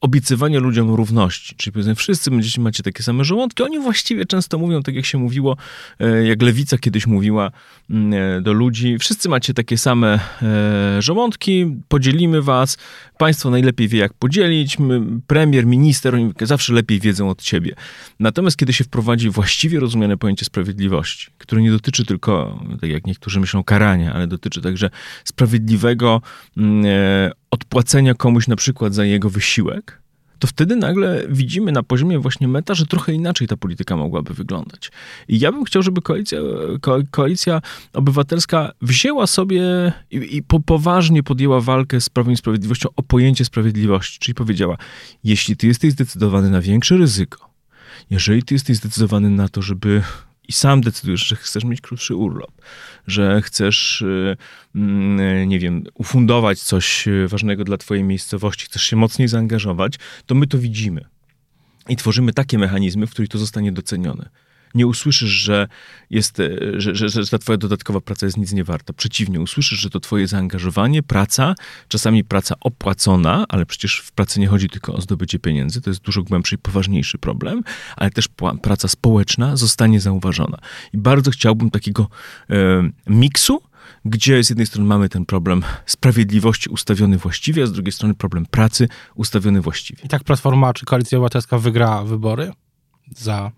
obiecywania 0.00 0.60
ludziom 0.60 0.94
równości. 0.94 1.54
Czyli 1.56 1.72
powiedzmy, 1.72 1.94
wszyscy 1.94 2.30
będziecie 2.30 2.60
macie 2.60 2.82
takie 2.82 3.02
same 3.02 3.24
żołądki. 3.24 3.62
Oni 3.62 3.78
właściwie 3.78 4.26
często 4.26 4.58
mówią, 4.58 4.82
tak 4.82 4.94
jak 4.94 5.04
się 5.04 5.18
mówiło, 5.18 5.56
jak 6.24 6.42
Lewica 6.42 6.78
kiedyś 6.78 7.06
mówiła 7.06 7.50
mm, 7.90 8.42
do 8.42 8.52
ludzi. 8.52 8.98
Wszyscy 8.98 9.28
macie 9.28 9.54
takie 9.54 9.78
same 9.78 10.20
e, 10.42 11.02
żołądki, 11.02 11.76
podzielimy 11.88 12.42
was. 12.42 12.78
Państwo 13.22 13.50
najlepiej 13.50 13.88
wie, 13.88 13.98
jak 13.98 14.14
podzielić. 14.14 14.76
Premier, 15.26 15.66
minister, 15.66 16.14
oni 16.14 16.32
zawsze 16.40 16.72
lepiej 16.72 17.00
wiedzą 17.00 17.30
od 17.30 17.42
ciebie. 17.42 17.74
Natomiast 18.20 18.56
kiedy 18.56 18.72
się 18.72 18.84
wprowadzi 18.84 19.30
właściwie 19.30 19.80
rozumiane 19.80 20.16
pojęcie 20.16 20.44
sprawiedliwości, 20.44 21.30
które 21.38 21.62
nie 21.62 21.70
dotyczy 21.70 22.06
tylko, 22.06 22.60
tak 22.80 22.90
jak 22.90 23.06
niektórzy 23.06 23.40
myślą, 23.40 23.64
karania, 23.64 24.12
ale 24.12 24.26
dotyczy 24.26 24.60
także 24.60 24.90
sprawiedliwego 25.24 26.20
mm, 26.56 26.84
e, 26.86 27.30
odpłacenia 27.50 28.14
komuś 28.14 28.48
na 28.48 28.56
przykład 28.56 28.94
za 28.94 29.04
jego 29.04 29.30
wysiłek, 29.30 30.01
to 30.42 30.46
wtedy 30.46 30.76
nagle 30.76 31.22
widzimy 31.28 31.72
na 31.72 31.82
poziomie 31.82 32.18
właśnie 32.18 32.48
meta, 32.48 32.74
że 32.74 32.86
trochę 32.86 33.12
inaczej 33.12 33.48
ta 33.48 33.56
polityka 33.56 33.96
mogłaby 33.96 34.34
wyglądać. 34.34 34.90
I 35.28 35.38
ja 35.38 35.52
bym 35.52 35.64
chciał, 35.64 35.82
żeby 35.82 36.02
koalicja, 36.02 36.38
ko, 36.80 36.98
koalicja 37.10 37.62
obywatelska 37.92 38.72
wzięła 38.80 39.26
sobie 39.26 39.62
i, 40.10 40.36
i 40.36 40.42
po, 40.42 40.60
poważnie 40.60 41.22
podjęła 41.22 41.60
walkę 41.60 42.00
z 42.00 42.08
Prawem 42.08 42.34
i 42.34 42.36
Sprawiedliwością 42.36 42.88
o 42.96 43.02
pojęcie 43.02 43.44
sprawiedliwości, 43.44 44.18
czyli 44.18 44.34
powiedziała, 44.34 44.76
jeśli 45.24 45.56
ty 45.56 45.66
jesteś 45.66 45.92
zdecydowany 45.92 46.50
na 46.50 46.60
większe 46.60 46.96
ryzyko, 46.96 47.50
jeżeli 48.10 48.42
ty 48.42 48.54
jesteś 48.54 48.76
zdecydowany 48.76 49.30
na 49.30 49.48
to, 49.48 49.62
żeby 49.62 50.02
i 50.48 50.52
sam 50.52 50.80
decydujesz, 50.80 51.26
że 51.26 51.36
chcesz 51.36 51.64
mieć 51.64 51.80
krótszy 51.80 52.16
urlop, 52.16 52.52
że 53.06 53.42
chcesz, 53.42 54.02
y, 54.02 54.36
mm, 54.74 55.48
nie 55.48 55.58
wiem, 55.58 55.84
ufundować 55.94 56.60
coś 56.60 57.08
ważnego 57.26 57.64
dla 57.64 57.76
twojej 57.76 58.04
miejscowości, 58.04 58.66
chcesz 58.66 58.82
się 58.82 58.96
mocniej 58.96 59.28
zaangażować, 59.28 59.94
to 60.26 60.34
my 60.34 60.46
to 60.46 60.58
widzimy. 60.58 61.04
I 61.88 61.96
tworzymy 61.96 62.32
takie 62.32 62.58
mechanizmy, 62.58 63.06
w 63.06 63.10
których 63.10 63.28
to 63.28 63.38
zostanie 63.38 63.72
docenione 63.72 64.28
nie 64.74 64.86
usłyszysz, 64.86 65.30
że, 65.30 65.68
jest, 66.10 66.40
e, 66.40 66.50
że, 66.76 66.94
że, 66.94 67.08
że 67.08 67.26
ta 67.26 67.38
twoja 67.38 67.56
dodatkowa 67.56 68.00
praca 68.00 68.26
jest 68.26 68.38
nic 68.38 68.52
nie 68.52 68.64
warta. 68.64 68.92
Przeciwnie, 68.92 69.40
usłyszysz, 69.40 69.78
że 69.78 69.90
to 69.90 70.00
twoje 70.00 70.26
zaangażowanie, 70.26 71.02
praca, 71.02 71.54
czasami 71.88 72.24
praca 72.24 72.54
opłacona, 72.60 73.44
ale 73.48 73.66
przecież 73.66 73.98
w 73.98 74.12
pracy 74.12 74.40
nie 74.40 74.46
chodzi 74.46 74.68
tylko 74.68 74.94
o 74.94 75.00
zdobycie 75.00 75.38
pieniędzy, 75.38 75.80
to 75.80 75.90
jest 75.90 76.00
dużo 76.00 76.22
głębszy 76.22 76.54
i 76.54 76.58
poważniejszy 76.58 77.18
problem, 77.18 77.62
ale 77.96 78.10
też 78.10 78.28
praca 78.62 78.88
społeczna 78.88 79.56
zostanie 79.56 80.00
zauważona. 80.00 80.58
I 80.92 80.98
bardzo 80.98 81.30
chciałbym 81.30 81.70
takiego 81.70 82.08
e, 82.50 82.90
miksu, 83.06 83.62
gdzie 84.04 84.44
z 84.44 84.50
jednej 84.50 84.66
strony 84.66 84.88
mamy 84.88 85.08
ten 85.08 85.26
problem 85.26 85.62
sprawiedliwości 85.86 86.70
ustawiony 86.70 87.18
właściwie, 87.18 87.62
a 87.62 87.66
z 87.66 87.72
drugiej 87.72 87.92
strony 87.92 88.14
problem 88.14 88.46
pracy 88.46 88.88
ustawiony 89.14 89.60
właściwie. 89.60 90.04
I 90.04 90.08
tak 90.08 90.24
Platforma 90.24 90.72
czy 90.72 90.86
Koalicja 90.86 91.18
Obywatelska 91.18 91.58
wygra 91.58 92.04
wybory 92.04 92.52
za 93.16 93.50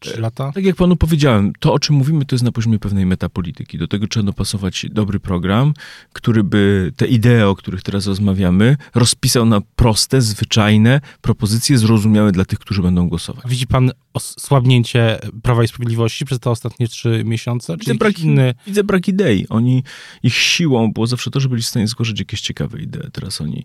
Trzy 0.00 0.20
lata? 0.20 0.52
Tak 0.52 0.64
jak 0.64 0.76
panu 0.76 0.96
powiedziałem, 0.96 1.52
to 1.60 1.72
o 1.72 1.78
czym 1.78 1.96
mówimy, 1.96 2.24
to 2.24 2.34
jest 2.34 2.44
na 2.44 2.52
poziomie 2.52 2.78
pewnej 2.78 3.06
metapolityki. 3.06 3.78
Do 3.78 3.88
tego 3.88 4.06
trzeba 4.06 4.26
dopasować 4.26 4.86
dobry 4.90 5.20
program, 5.20 5.74
który 6.12 6.44
by 6.44 6.92
te 6.96 7.06
idee, 7.06 7.42
o 7.42 7.54
których 7.54 7.82
teraz 7.82 8.06
rozmawiamy, 8.06 8.76
rozpisał 8.94 9.46
na 9.46 9.60
proste, 9.76 10.20
zwyczajne 10.20 11.00
propozycje 11.20 11.78
zrozumiałe 11.78 12.32
dla 12.32 12.44
tych, 12.44 12.58
którzy 12.58 12.82
będą 12.82 13.08
głosować. 13.08 13.44
Widzi 13.48 13.66
pan 13.66 13.90
osłabnięcie 14.16 15.18
Prawa 15.42 15.64
i 15.64 15.68
Sprawiedliwości 15.68 16.24
przez 16.24 16.40
te 16.40 16.50
ostatnie 16.50 16.88
trzy 16.88 17.22
miesiące? 17.24 17.76
Widzę 17.76 17.94
brak, 17.94 18.20
inny... 18.20 18.54
widzę 18.66 18.84
brak 18.84 19.08
idei. 19.08 19.48
Oni, 19.48 19.82
ich 20.22 20.34
siłą 20.34 20.92
było 20.92 21.06
zawsze 21.06 21.30
to, 21.30 21.40
że 21.40 21.48
byli 21.48 21.62
w 21.62 21.66
stanie 21.66 21.88
zgłosić 21.88 22.18
jakieś 22.18 22.40
ciekawe 22.40 22.80
idee. 22.80 23.10
Teraz 23.12 23.40
oni 23.40 23.64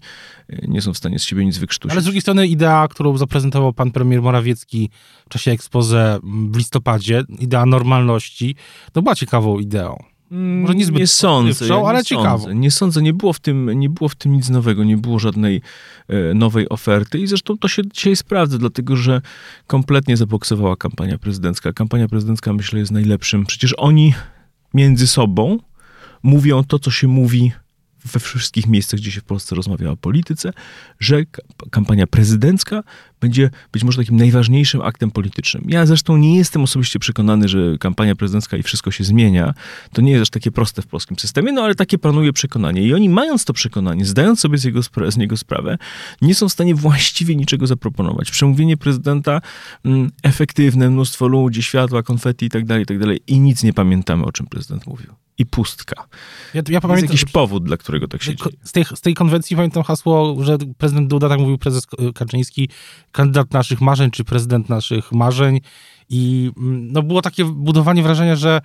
e, 0.49 0.67
nie 0.67 0.81
są 0.81 0.93
w 0.93 0.97
stanie 0.97 1.19
z 1.19 1.23
siebie 1.23 1.45
nic 1.45 1.57
wykrztusić. 1.57 1.91
Ale 1.91 2.01
z 2.01 2.03
drugiej 2.03 2.21
strony 2.21 2.47
idea, 2.47 2.87
którą 2.87 3.17
zaprezentował 3.17 3.73
pan 3.73 3.91
premier 3.91 4.21
Morawiecki 4.21 4.89
w 5.25 5.29
czasie 5.29 5.51
ekspoze 5.51 6.19
w 6.23 6.57
listopadzie, 6.57 7.23
idea 7.39 7.65
normalności, 7.65 8.55
to 8.91 9.01
była 9.01 9.15
ciekawą 9.15 9.59
ideą. 9.59 10.03
Może 10.31 10.75
niezbyt 10.75 10.99
nie 10.99 11.07
sądzę, 11.07 11.67
ja 11.67 11.75
nie 11.75 11.87
ale 11.87 12.03
sądzę. 12.03 12.55
Nie 12.55 12.71
sądzę, 12.71 13.01
nie 13.01 13.13
było, 13.13 13.33
w 13.33 13.39
tym, 13.39 13.79
nie 13.79 13.89
było 13.89 14.09
w 14.09 14.15
tym 14.15 14.33
nic 14.33 14.49
nowego, 14.49 14.83
nie 14.83 14.97
było 14.97 15.19
żadnej 15.19 15.61
e, 16.07 16.33
nowej 16.33 16.69
oferty 16.69 17.19
i 17.19 17.27
zresztą 17.27 17.57
to 17.57 17.67
się 17.67 17.81
dzisiaj 17.93 18.15
sprawdza, 18.15 18.57
dlatego 18.57 18.95
że 18.95 19.21
kompletnie 19.67 20.17
zaboksowała 20.17 20.75
kampania 20.75 21.17
prezydencka. 21.17 21.73
Kampania 21.73 22.07
prezydencka 22.07 22.53
myślę 22.53 22.79
jest 22.79 22.91
najlepszym. 22.91 23.45
Przecież 23.45 23.73
oni 23.77 24.13
między 24.73 25.07
sobą 25.07 25.57
mówią 26.23 26.63
to, 26.63 26.79
co 26.79 26.91
się 26.91 27.07
mówi 27.07 27.51
we 28.05 28.19
wszystkich 28.19 28.67
miejscach, 28.67 28.99
gdzie 28.99 29.11
się 29.11 29.21
w 29.21 29.23
Polsce 29.23 29.55
rozmawia 29.55 29.91
o 29.91 29.97
polityce, 29.97 30.53
że 30.99 31.23
kampania 31.71 32.07
prezydencka 32.07 32.83
będzie 33.21 33.49
być 33.71 33.83
może 33.83 33.97
takim 33.97 34.17
najważniejszym 34.17 34.81
aktem 34.81 35.11
politycznym. 35.11 35.65
Ja 35.67 35.85
zresztą 35.85 36.17
nie 36.17 36.37
jestem 36.37 36.61
osobiście 36.61 36.99
przekonany, 36.99 37.47
że 37.47 37.77
kampania 37.79 38.15
prezydencka 38.15 38.57
i 38.57 38.63
wszystko 38.63 38.91
się 38.91 39.03
zmienia. 39.03 39.53
To 39.93 40.01
nie 40.01 40.11
jest 40.11 40.21
aż 40.21 40.29
takie 40.29 40.51
proste 40.51 40.81
w 40.81 40.87
polskim 40.87 41.19
systemie, 41.19 41.51
no 41.51 41.61
ale 41.61 41.75
takie 41.75 41.97
panuje 41.97 42.33
przekonanie. 42.33 42.81
I 42.81 42.93
oni 42.93 43.09
mając 43.09 43.45
to 43.45 43.53
przekonanie, 43.53 44.05
zdając 44.05 44.39
sobie 44.39 44.57
z, 44.57 44.63
jego, 44.63 44.81
z 45.09 45.17
niego 45.17 45.37
sprawę, 45.37 45.77
nie 46.21 46.35
są 46.35 46.49
w 46.49 46.51
stanie 46.51 46.75
właściwie 46.75 47.35
niczego 47.35 47.67
zaproponować. 47.67 48.31
Przemówienie 48.31 48.77
prezydenta 48.77 49.41
mm, 49.85 50.11
efektywne, 50.23 50.89
mnóstwo 50.89 51.27
ludzi, 51.27 51.63
światła, 51.63 52.03
konfetti 52.03 52.45
i 52.45 52.49
tak 52.49 52.65
dalej, 52.65 52.83
i 52.83 52.85
tak 52.85 52.99
dalej. 52.99 53.19
I 53.27 53.39
nic 53.39 53.63
nie 53.63 53.73
pamiętamy, 53.73 54.25
o 54.25 54.31
czym 54.31 54.47
prezydent 54.47 54.87
mówił. 54.87 55.13
I 55.37 55.45
pustka. 55.45 55.95
Ja, 55.97 56.07
ja 56.53 56.61
Jest 56.67 56.81
pamiętam, 56.81 57.03
jakiś 57.05 57.25
powód, 57.25 57.63
dla 57.63 57.77
którego 57.77 58.07
tak 58.07 58.23
się 58.23 58.35
Ko- 58.35 58.49
dzieje. 58.49 58.61
Z 58.63 58.71
tej, 58.71 58.85
z 58.85 59.01
tej 59.01 59.13
konwencji 59.13 59.55
pamiętam 59.55 59.83
hasło, 59.83 60.43
że 60.43 60.57
prezydent 60.77 61.07
Duda, 61.07 61.29
tak 61.29 61.39
mówił 61.39 61.57
prezes 61.57 61.87
Kaczyński, 62.15 62.69
kandydat 63.11 63.53
naszych 63.53 63.81
marzeń, 63.81 64.11
czy 64.11 64.23
prezydent 64.23 64.69
naszych 64.69 65.11
marzeń. 65.11 65.59
I 66.13 66.51
mm, 66.57 66.91
no, 66.91 67.03
było 67.03 67.21
takie 67.21 67.45
budowanie 67.45 68.03
wrażenia, 68.03 68.35
że, 68.35 68.61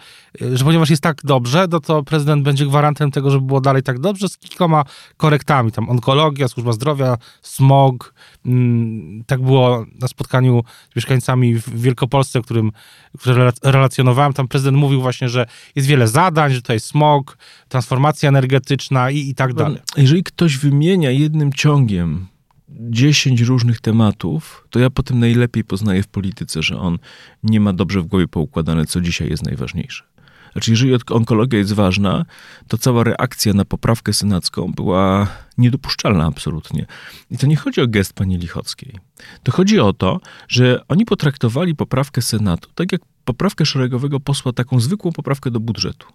że 0.53 0.65
ponieważ 0.65 0.91
jest 0.91 1.03
tak 1.03 1.21
dobrze, 1.25 1.67
no 1.71 1.81
to 1.81 2.03
prezydent 2.03 2.43
będzie 2.43 2.67
gwarantem 2.67 3.11
tego, 3.11 3.31
żeby 3.31 3.47
było 3.47 3.61
dalej 3.61 3.83
tak 3.83 3.99
dobrze, 3.99 4.29
z 4.29 4.39
kilkoma 4.39 4.85
korektami. 5.17 5.73
Tam 5.73 5.89
onkologia, 5.91 6.49
służba 6.49 6.73
zdrowia, 6.73 7.19
smog. 7.43 8.15
Mm, 8.47 9.25
Tak 9.27 9.43
było 9.43 9.87
na 10.01 10.09
spotkaniu 10.09 10.63
z 10.93 10.97
mieszkańcami 10.97 11.55
w 11.55 11.81
Wielkopolsce, 11.81 12.43
którym, 12.43 12.73
które 13.19 13.35
rela- 13.35 13.71
relacjonowałem. 13.71 14.33
Tam 14.33 14.49
prezydent 14.49 14.77
mówił 14.77 15.01
właśnie, 15.01 15.29
że 15.29 15.47
jest 15.75 15.89
wiele 15.89 16.09
zadań, 16.09 16.53
że 16.53 16.63
to 16.63 16.73
jest 16.73 16.87
smog, 16.87 17.39
transformacja 17.69 18.29
energetyczna 18.29 19.11
i, 19.11 19.19
i 19.19 19.35
tak 19.35 19.55
dalej. 19.55 19.79
Jeżeli 19.97 20.23
ktoś 20.23 20.57
wymienia 20.59 21.11
jednym 21.11 21.53
ciągiem 21.53 22.27
10 22.69 23.41
różnych 23.41 23.81
tematów, 23.81 24.67
to 24.71 24.79
ja 24.79 24.91
potem 24.91 25.19
najlepiej 25.19 25.65
poznaję 25.65 26.03
w 26.03 26.09
polityce, 26.09 26.63
że 26.63 26.79
on 26.79 26.99
nie 27.43 27.61
ma 27.61 27.73
dobrze 27.73 28.01
w 28.01 28.07
głowie 28.07 28.29
poukładane, 28.29 28.87
co 28.87 29.01
dzisiaj 29.01 29.31
jest 29.31 29.45
najważniejsze. 29.45 30.05
Znaczy, 30.53 30.71
jeżeli 30.71 30.93
onkologia 31.11 31.59
jest 31.59 31.73
ważna, 31.73 32.25
to 32.69 32.79
cała 32.79 33.05
reakcja 33.05 33.53
na 33.53 33.65
poprawkę 33.65 34.13
senacką 34.13 34.73
była 34.73 35.27
niedopuszczalna 35.59 36.27
absolutnie. 36.27 36.87
I 37.31 37.39
to 37.39 37.47
nie 37.47 37.57
chodzi 37.57 37.81
o 37.81 37.87
gest 37.87 38.13
pani 38.13 38.39
Lichockiej. 38.39 38.99
To 39.43 39.53
chodzi 39.53 39.81
o 39.81 39.93
to, 39.93 40.21
że 40.49 40.81
oni 40.89 41.05
potraktowali 41.05 41.75
poprawkę 41.75 42.23
Senatu 42.23 42.71
tak 42.75 42.93
jak 42.93 43.01
poprawkę 43.25 43.67
szeregowego 43.67 44.21
posła, 44.21 44.53
taką 44.53 44.81
zwykłą 44.81 45.13
poprawkę 45.13 45.51
do 45.51 45.61
budżetu. 45.61 46.07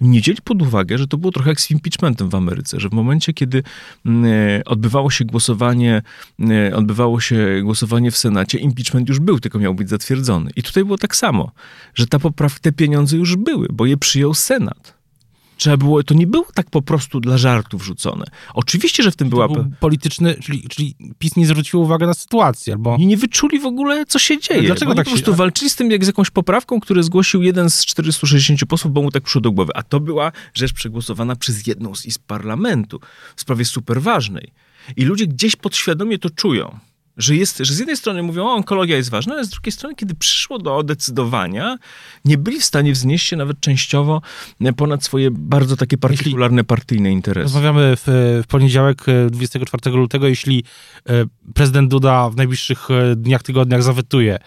Nie 0.00 0.20
wzięli 0.20 0.38
pod 0.44 0.62
uwagę, 0.62 0.98
że 0.98 1.06
to 1.06 1.16
było 1.16 1.32
trochę 1.32 1.50
jak 1.50 1.60
z 1.60 1.70
impeachmentem 1.70 2.28
w 2.28 2.34
Ameryce, 2.34 2.80
że 2.80 2.88
w 2.88 2.92
momencie, 2.92 3.32
kiedy 3.32 3.62
mm, 4.06 4.24
e, 4.24 4.64
odbywało 4.64 5.10
się 5.10 5.24
głosowanie, 5.24 6.02
e, 6.40 6.76
odbywało 6.76 7.20
się 7.20 7.60
głosowanie 7.62 8.10
w 8.10 8.16
Senacie, 8.16 8.58
impeachment 8.58 9.08
już 9.08 9.20
był, 9.20 9.40
tylko 9.40 9.58
miał 9.58 9.74
być 9.74 9.88
zatwierdzony. 9.88 10.50
I 10.56 10.62
tutaj 10.62 10.84
było 10.84 10.98
tak 10.98 11.16
samo, 11.16 11.52
że 11.94 12.06
ta 12.06 12.18
poprawka, 12.18 12.60
te 12.60 12.72
pieniądze 12.72 13.16
już 13.16 13.36
były, 13.36 13.68
bo 13.72 13.86
je 13.86 13.96
przyjął 13.96 14.34
Senat. 14.34 14.99
Trzeba 15.60 15.76
było, 15.76 16.02
to 16.02 16.14
nie 16.14 16.26
było 16.26 16.46
tak 16.54 16.70
po 16.70 16.82
prostu 16.82 17.20
dla 17.20 17.38
żartu 17.38 17.78
wrzucone. 17.78 18.24
Oczywiście, 18.54 19.02
że 19.02 19.10
w 19.10 19.16
tym 19.16 19.28
była... 19.28 19.48
Był 19.48 19.64
polityczny, 19.80 20.34
czyli, 20.34 20.68
czyli 20.68 20.96
PiS 21.18 21.36
nie 21.36 21.46
zwrócił 21.46 21.82
uwagi 21.82 22.06
na 22.06 22.14
sytuację, 22.14 22.72
albo... 22.72 22.96
Nie 23.00 23.16
wyczuli 23.16 23.60
w 23.60 23.66
ogóle, 23.66 24.06
co 24.06 24.18
się 24.18 24.40
dzieje. 24.40 24.62
Dlaczego 24.62 24.94
tak 24.94 25.04
po 25.04 25.10
się- 25.10 25.16
prostu 25.16 25.34
walczyli 25.34 25.70
z 25.70 25.76
tym 25.76 25.90
jak 25.90 26.04
z 26.04 26.06
jakąś 26.06 26.30
poprawką, 26.30 26.80
którą 26.80 27.02
zgłosił 27.02 27.42
jeden 27.42 27.70
z 27.70 27.86
460 27.86 28.64
posłów, 28.64 28.92
bo 28.92 29.02
mu 29.02 29.10
tak 29.10 29.22
przyszło 29.22 29.40
do 29.40 29.52
głowy. 29.52 29.72
A 29.74 29.82
to 29.82 30.00
była 30.00 30.32
rzecz 30.54 30.72
przegłosowana 30.72 31.36
przez 31.36 31.66
jedną 31.66 31.94
z 31.94 32.06
izb 32.06 32.22
parlamentu 32.26 33.00
w 33.36 33.40
sprawie 33.40 33.64
super 33.64 34.02
ważnej. 34.02 34.52
I 34.96 35.04
ludzie 35.04 35.26
gdzieś 35.26 35.56
podświadomie 35.56 36.18
to 36.18 36.30
czują. 36.30 36.78
Że, 37.20 37.36
jest, 37.36 37.58
że 37.58 37.74
z 37.74 37.78
jednej 37.78 37.96
strony 37.96 38.22
mówią, 38.22 38.46
o, 38.46 38.52
onkologia 38.52 38.96
jest 38.96 39.10
ważna, 39.10 39.34
ale 39.34 39.44
z 39.44 39.48
drugiej 39.48 39.72
strony, 39.72 39.94
kiedy 39.94 40.14
przyszło 40.14 40.58
do 40.58 40.82
decydowania, 40.82 41.78
nie 42.24 42.38
byli 42.38 42.60
w 42.60 42.64
stanie 42.64 42.92
wznieść 42.92 43.26
się 43.26 43.36
nawet 43.36 43.60
częściowo 43.60 44.22
ponad 44.76 45.04
swoje 45.04 45.30
bardzo 45.30 45.76
takie 45.76 45.98
partykularne, 45.98 46.64
partyjne 46.64 47.12
interesy. 47.12 47.42
Rozmawiamy 47.42 47.96
w, 47.96 48.02
w 48.44 48.46
poniedziałek, 48.46 49.08
e, 49.08 49.30
24 49.30 49.96
lutego. 49.96 50.28
Jeśli 50.28 50.64
e, 51.08 51.24
prezydent 51.54 51.90
Duda 51.90 52.30
w 52.30 52.36
najbliższych 52.36 52.90
e, 52.90 53.16
dniach, 53.16 53.42
tygodniach 53.42 53.82
zawetuje 53.82 54.38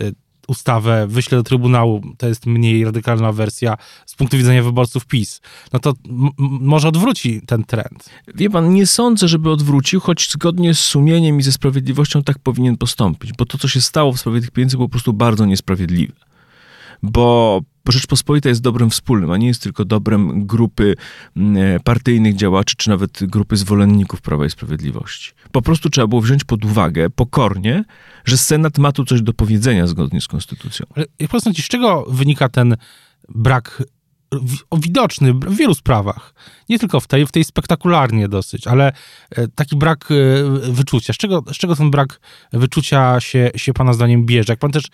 e, 0.00 0.10
ustawę, 0.48 1.06
wyśle 1.06 1.38
do 1.38 1.44
Trybunału, 1.44 2.02
to 2.18 2.28
jest 2.28 2.46
mniej 2.46 2.84
radykalna 2.84 3.32
wersja 3.32 3.76
z 4.06 4.14
punktu 4.14 4.36
widzenia 4.36 4.62
wyborców 4.62 5.06
PiS, 5.06 5.40
no 5.72 5.78
to 5.78 5.92
może 6.38 6.88
odwróci 6.88 7.42
ten 7.46 7.64
trend. 7.64 8.10
Wie 8.34 8.50
pan, 8.50 8.74
nie 8.74 8.86
sądzę, 8.86 9.28
żeby 9.28 9.50
odwrócił, 9.50 10.00
choć 10.00 10.30
zgodnie 10.30 10.74
z 10.74 10.80
sumieniem 10.80 11.38
i 11.38 11.42
ze 11.42 11.52
sprawiedliwością 11.52 12.22
tak 12.22 12.38
powinien 12.38 12.76
postąpić, 12.76 13.32
bo 13.32 13.44
to, 13.44 13.58
co 13.58 13.68
się 13.68 13.80
stało 13.80 14.12
w 14.12 14.20
sprawie 14.20 14.40
tych 14.40 14.50
pieniędzy, 14.50 14.76
było 14.76 14.88
po 14.88 14.92
prostu 14.92 15.12
bardzo 15.12 15.46
niesprawiedliwe. 15.46 16.14
Bo 17.02 17.60
Rzeczpospolita 17.92 18.48
jest 18.48 18.60
dobrem 18.60 18.90
wspólnym, 18.90 19.30
a 19.30 19.36
nie 19.36 19.46
jest 19.46 19.62
tylko 19.62 19.84
dobrem 19.84 20.46
grupy 20.46 20.94
mm, 21.36 21.80
partyjnych 21.80 22.36
działaczy, 22.36 22.76
czy 22.76 22.88
nawet 22.88 23.18
grupy 23.22 23.56
zwolenników 23.56 24.20
Prawa 24.20 24.46
i 24.46 24.50
Sprawiedliwości. 24.50 25.32
Po 25.52 25.62
prostu 25.62 25.90
trzeba 25.90 26.06
było 26.06 26.20
wziąć 26.20 26.44
pod 26.44 26.64
uwagę 26.64 27.10
pokornie, 27.10 27.84
że 28.24 28.38
Senat 28.38 28.78
ma 28.78 28.92
tu 28.92 29.04
coś 29.04 29.22
do 29.22 29.32
powiedzenia 29.32 29.86
zgodnie 29.86 30.20
z 30.20 30.28
konstytucją. 30.28 30.86
Ale 30.94 31.06
jak 31.18 31.30
ci, 31.54 31.62
z 31.62 31.68
czego 31.68 32.06
wynika 32.08 32.48
ten 32.48 32.76
brak 33.28 33.82
widoczny 34.76 35.32
w 35.32 35.56
wielu 35.56 35.74
sprawach, 35.74 36.34
nie 36.68 36.78
tylko 36.78 37.00
w 37.00 37.06
tej, 37.06 37.26
w 37.26 37.32
tej 37.32 37.44
spektakularnie 37.44 38.28
dosyć, 38.28 38.66
ale 38.66 38.92
e, 39.30 39.48
taki 39.48 39.76
brak 39.76 40.08
e, 40.10 40.14
wyczucia. 40.72 41.12
Z 41.12 41.16
czego, 41.16 41.44
z 41.52 41.56
czego 41.56 41.76
ten 41.76 41.90
brak 41.90 42.20
wyczucia 42.52 43.20
się, 43.20 43.50
się 43.56 43.72
pana 43.72 43.92
zdaniem 43.92 44.26
bierze? 44.26 44.52
Jak 44.52 44.58
pan 44.58 44.72
też 44.72 44.84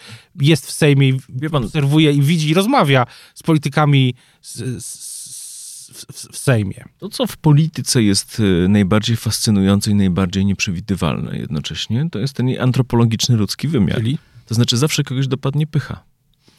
jest 0.41 0.67
w 0.67 0.73
Sejmie, 0.73 1.09
i 1.09 1.19
pan, 1.51 1.65
obserwuje 1.65 2.13
i 2.13 2.23
widzi 2.23 2.51
i 2.51 2.55
rozmawia 2.55 3.07
z 3.35 3.43
politykami 3.43 4.15
z, 4.43 4.85
z, 4.85 5.91
w, 5.95 6.33
w, 6.33 6.39
Sejmie. 6.39 6.85
To, 6.99 7.09
co 7.09 7.27
w 7.27 7.37
polityce 7.37 8.03
jest 8.03 8.41
y, 8.41 8.69
najbardziej 8.69 9.17
fascynujące 9.17 9.91
i 9.91 9.95
najbardziej 9.95 10.47
nieprzewidywalne 10.47 11.39
jednocześnie, 11.39 12.09
to 12.11 12.19
jest 12.19 12.35
ten 12.35 12.61
antropologiczny 12.61 13.37
ludzki 13.37 13.69
wymiar. 13.69 13.97
Czyli 13.97 14.19
To 14.47 14.55
znaczy, 14.55 14.77
zawsze 14.77 15.05
kogoś 15.05 15.29
dopadnie 15.29 15.67
pycha. 15.67 16.05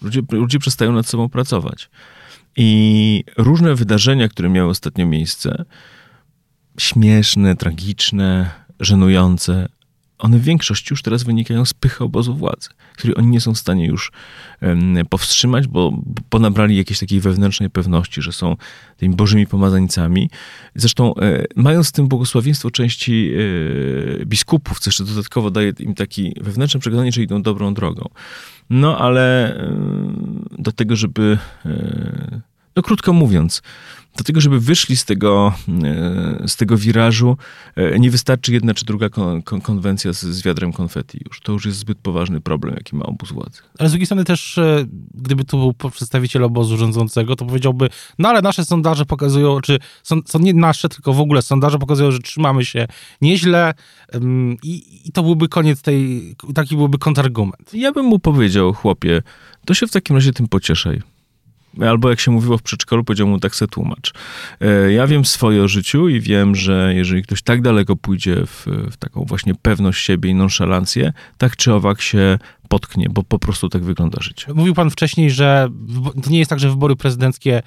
Ludzie, 0.01 0.21
ludzie 0.31 0.59
przestają 0.59 0.91
nad 0.91 1.07
sobą 1.07 1.29
pracować. 1.29 1.89
I 2.55 3.23
różne 3.37 3.75
wydarzenia, 3.75 4.29
które 4.29 4.49
miały 4.49 4.69
ostatnio 4.69 5.05
miejsce, 5.05 5.65
śmieszne, 6.79 7.55
tragiczne, 7.55 8.49
żenujące, 8.79 9.67
one 10.19 10.39
w 10.39 10.43
większości 10.43 10.87
już 10.91 11.01
teraz 11.01 11.23
wynikają 11.23 11.65
z 11.65 11.73
pychy 11.73 12.03
obozu 12.03 12.35
władzy, 12.35 12.69
której 12.97 13.17
oni 13.17 13.27
nie 13.27 13.41
są 13.41 13.53
w 13.53 13.57
stanie 13.57 13.85
już 13.85 14.11
powstrzymać, 15.09 15.67
bo, 15.67 15.91
bo 16.31 16.39
nabrali 16.39 16.77
jakiejś 16.77 16.99
takiej 16.99 17.19
wewnętrznej 17.19 17.69
pewności, 17.69 18.21
że 18.21 18.31
są 18.31 18.55
tymi 18.97 19.15
bożymi 19.15 19.47
pomazańcami. 19.47 20.29
Zresztą 20.75 21.15
e, 21.15 21.45
mając 21.55 21.89
w 21.89 21.91
tym 21.91 22.07
błogosławieństwo 22.07 22.71
części 22.71 23.31
e, 24.21 24.25
biskupów, 24.25 24.79
co 24.79 24.89
jeszcze 24.89 25.03
dodatkowo 25.03 25.51
daje 25.51 25.73
im 25.79 25.95
takie 25.95 26.31
wewnętrzne 26.41 26.79
przekonanie, 26.79 27.11
że 27.11 27.21
idą 27.21 27.41
dobrą 27.41 27.73
drogą. 27.73 28.09
No 28.69 28.97
ale 28.97 29.55
do 30.57 30.71
tego, 30.71 30.95
żeby, 30.95 31.37
e, 31.65 32.41
no 32.75 32.83
krótko 32.83 33.13
mówiąc, 33.13 33.61
do 34.17 34.23
tego, 34.23 34.41
żeby 34.41 34.59
wyszli 34.59 34.97
z 34.97 35.05
tego, 35.05 35.53
e, 35.83 36.47
z 36.47 36.55
tego 36.55 36.77
wirażu, 36.77 37.37
e, 37.75 37.99
nie 37.99 38.11
wystarczy 38.11 38.53
jedna 38.53 38.73
czy 38.73 38.85
druga 38.85 39.09
kon, 39.09 39.41
kon, 39.41 39.61
konwencja 39.61 40.13
z, 40.13 40.21
z 40.21 40.43
wiadrem 40.43 40.73
konfetti 40.73 41.19
już. 41.25 41.41
To 41.41 41.51
już 41.51 41.65
jest 41.65 41.77
zbyt 41.77 41.97
poważny 41.97 42.41
problem, 42.41 42.75
jaki 42.77 42.95
ma 42.95 43.05
obóz 43.05 43.31
władzy. 43.31 43.61
Ale 43.79 43.89
z 43.89 43.91
drugiej 43.91 44.05
strony 44.05 44.25
też, 44.25 44.57
e, 44.57 44.85
gdyby 45.13 45.43
tu 45.43 45.57
był 45.57 45.91
przedstawiciel 45.91 46.43
obozu 46.43 46.77
rządzącego, 46.77 47.35
to 47.35 47.45
powiedziałby, 47.45 47.89
no 48.19 48.29
ale 48.29 48.41
nasze 48.41 48.65
sondaże 48.65 49.05
pokazują, 49.05 49.61
czy 49.61 49.79
są, 50.03 50.19
są 50.25 50.39
nie 50.39 50.53
nasze, 50.53 50.89
tylko 50.89 51.13
w 51.13 51.19
ogóle 51.19 51.41
sondaże 51.41 51.79
pokazują, 51.79 52.11
że 52.11 52.19
trzymamy 52.19 52.65
się 52.65 52.87
nieźle 53.21 53.73
i, 54.63 55.01
i 55.07 55.11
to 55.11 55.23
byłby 55.23 55.47
koniec 55.47 55.81
tej, 55.81 56.35
taki 56.55 56.75
byłby 56.75 56.97
kontrargument. 56.97 57.73
Ja 57.73 57.91
bym 57.91 58.05
mu 58.05 58.19
powiedział, 58.19 58.73
chłopie, 58.73 59.21
to 59.65 59.73
się 59.73 59.87
w 59.87 59.91
takim 59.91 60.15
razie 60.15 60.33
tym 60.33 60.47
pocieszaj. 60.47 61.14
Albo 61.81 62.09
jak 62.09 62.19
się 62.19 62.31
mówiło 62.31 62.57
w 62.57 62.61
przedszkolu, 62.61 63.03
powiedział 63.03 63.27
mu 63.27 63.39
tak 63.39 63.55
se 63.55 63.67
tłumacz. 63.67 64.13
E, 64.61 64.91
ja 64.91 65.07
wiem 65.07 65.25
swoje 65.25 65.63
o 65.63 65.67
życiu 65.67 66.09
i 66.09 66.19
wiem, 66.19 66.55
że 66.55 66.93
jeżeli 66.95 67.23
ktoś 67.23 67.41
tak 67.41 67.61
daleko 67.61 67.95
pójdzie 67.95 68.45
w, 68.45 68.65
w 68.91 68.97
taką 68.97 69.25
właśnie 69.25 69.55
pewność 69.55 70.05
siebie 70.05 70.29
i 70.29 70.35
nonszalancję, 70.35 71.13
tak 71.37 71.55
czy 71.55 71.73
owak 71.73 72.01
się 72.01 72.39
potknie, 72.69 73.07
bo 73.09 73.23
po 73.23 73.39
prostu 73.39 73.69
tak 73.69 73.83
wygląda 73.83 74.17
życie. 74.21 74.53
Mówił 74.53 74.73
pan 74.73 74.89
wcześniej, 74.89 75.31
że 75.31 75.67
to 76.23 76.29
nie 76.29 76.39
jest 76.39 76.49
tak, 76.49 76.59
że 76.59 76.69
wybory 76.69 76.95
prezydenckie 76.95 77.61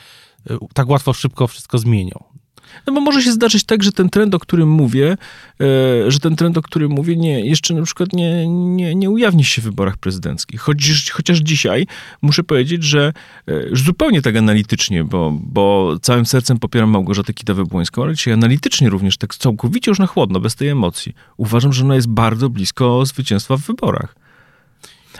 y, 0.51 0.57
tak 0.75 0.89
łatwo, 0.89 1.13
szybko 1.13 1.47
wszystko 1.47 1.79
zmienią. 1.79 2.38
No 2.87 2.93
bo 2.93 3.01
może 3.01 3.23
się 3.23 3.33
zdarzyć 3.33 3.65
tak, 3.65 3.83
że 3.83 3.93
ten 3.93 4.11
trend, 4.11 4.35
o 4.35 4.39
którym 4.39 4.69
mówię, 4.69 5.17
e, 5.61 6.11
że 6.11 6.21
ten 6.21 6.37
trend, 6.37 6.59
o 6.59 6.63
którym 6.63 6.91
mówię, 6.91 7.17
nie, 7.17 7.47
jeszcze 7.47 7.75
na 7.75 7.83
przykład 7.83 8.13
nie, 8.13 8.49
nie, 8.49 8.95
nie 8.95 9.11
ujawni 9.11 9.45
się 9.45 9.63
w 9.63 9.65
wyborach 9.65 9.97
prezydenckich. 9.97 10.61
Chociaż, 10.61 11.11
chociaż 11.11 11.39
dzisiaj 11.39 11.87
muszę 12.23 12.45
powiedzieć, 12.45 12.85
że 12.85 13.13
e, 13.49 13.53
zupełnie 13.73 14.23
tak 14.23 14.37
analitycznie, 14.37 15.05
bo, 15.05 15.39
bo 15.43 15.97
całym 16.03 16.27
sercem 16.27 16.59
popieram 16.59 16.91
Małgorzatę 16.91 17.33
Kitawę-Błońską, 17.33 18.03
ale 18.03 18.15
dzisiaj 18.15 18.35
analitycznie 18.35 18.91
również, 18.91 19.17
tak 19.17 19.35
całkowicie 19.35 19.91
już 19.91 19.99
na 19.99 20.07
chłodno, 20.07 20.41
bez 20.41 20.55
tej 20.55 20.69
emocji. 20.69 21.15
Uważam, 21.37 21.73
że 21.73 21.85
ona 21.85 21.95
jest 21.95 22.09
bardzo 22.09 22.51
blisko 22.51 23.07
zwycięstwa 23.07 23.57
w 23.57 23.61
wyborach. 23.61 24.15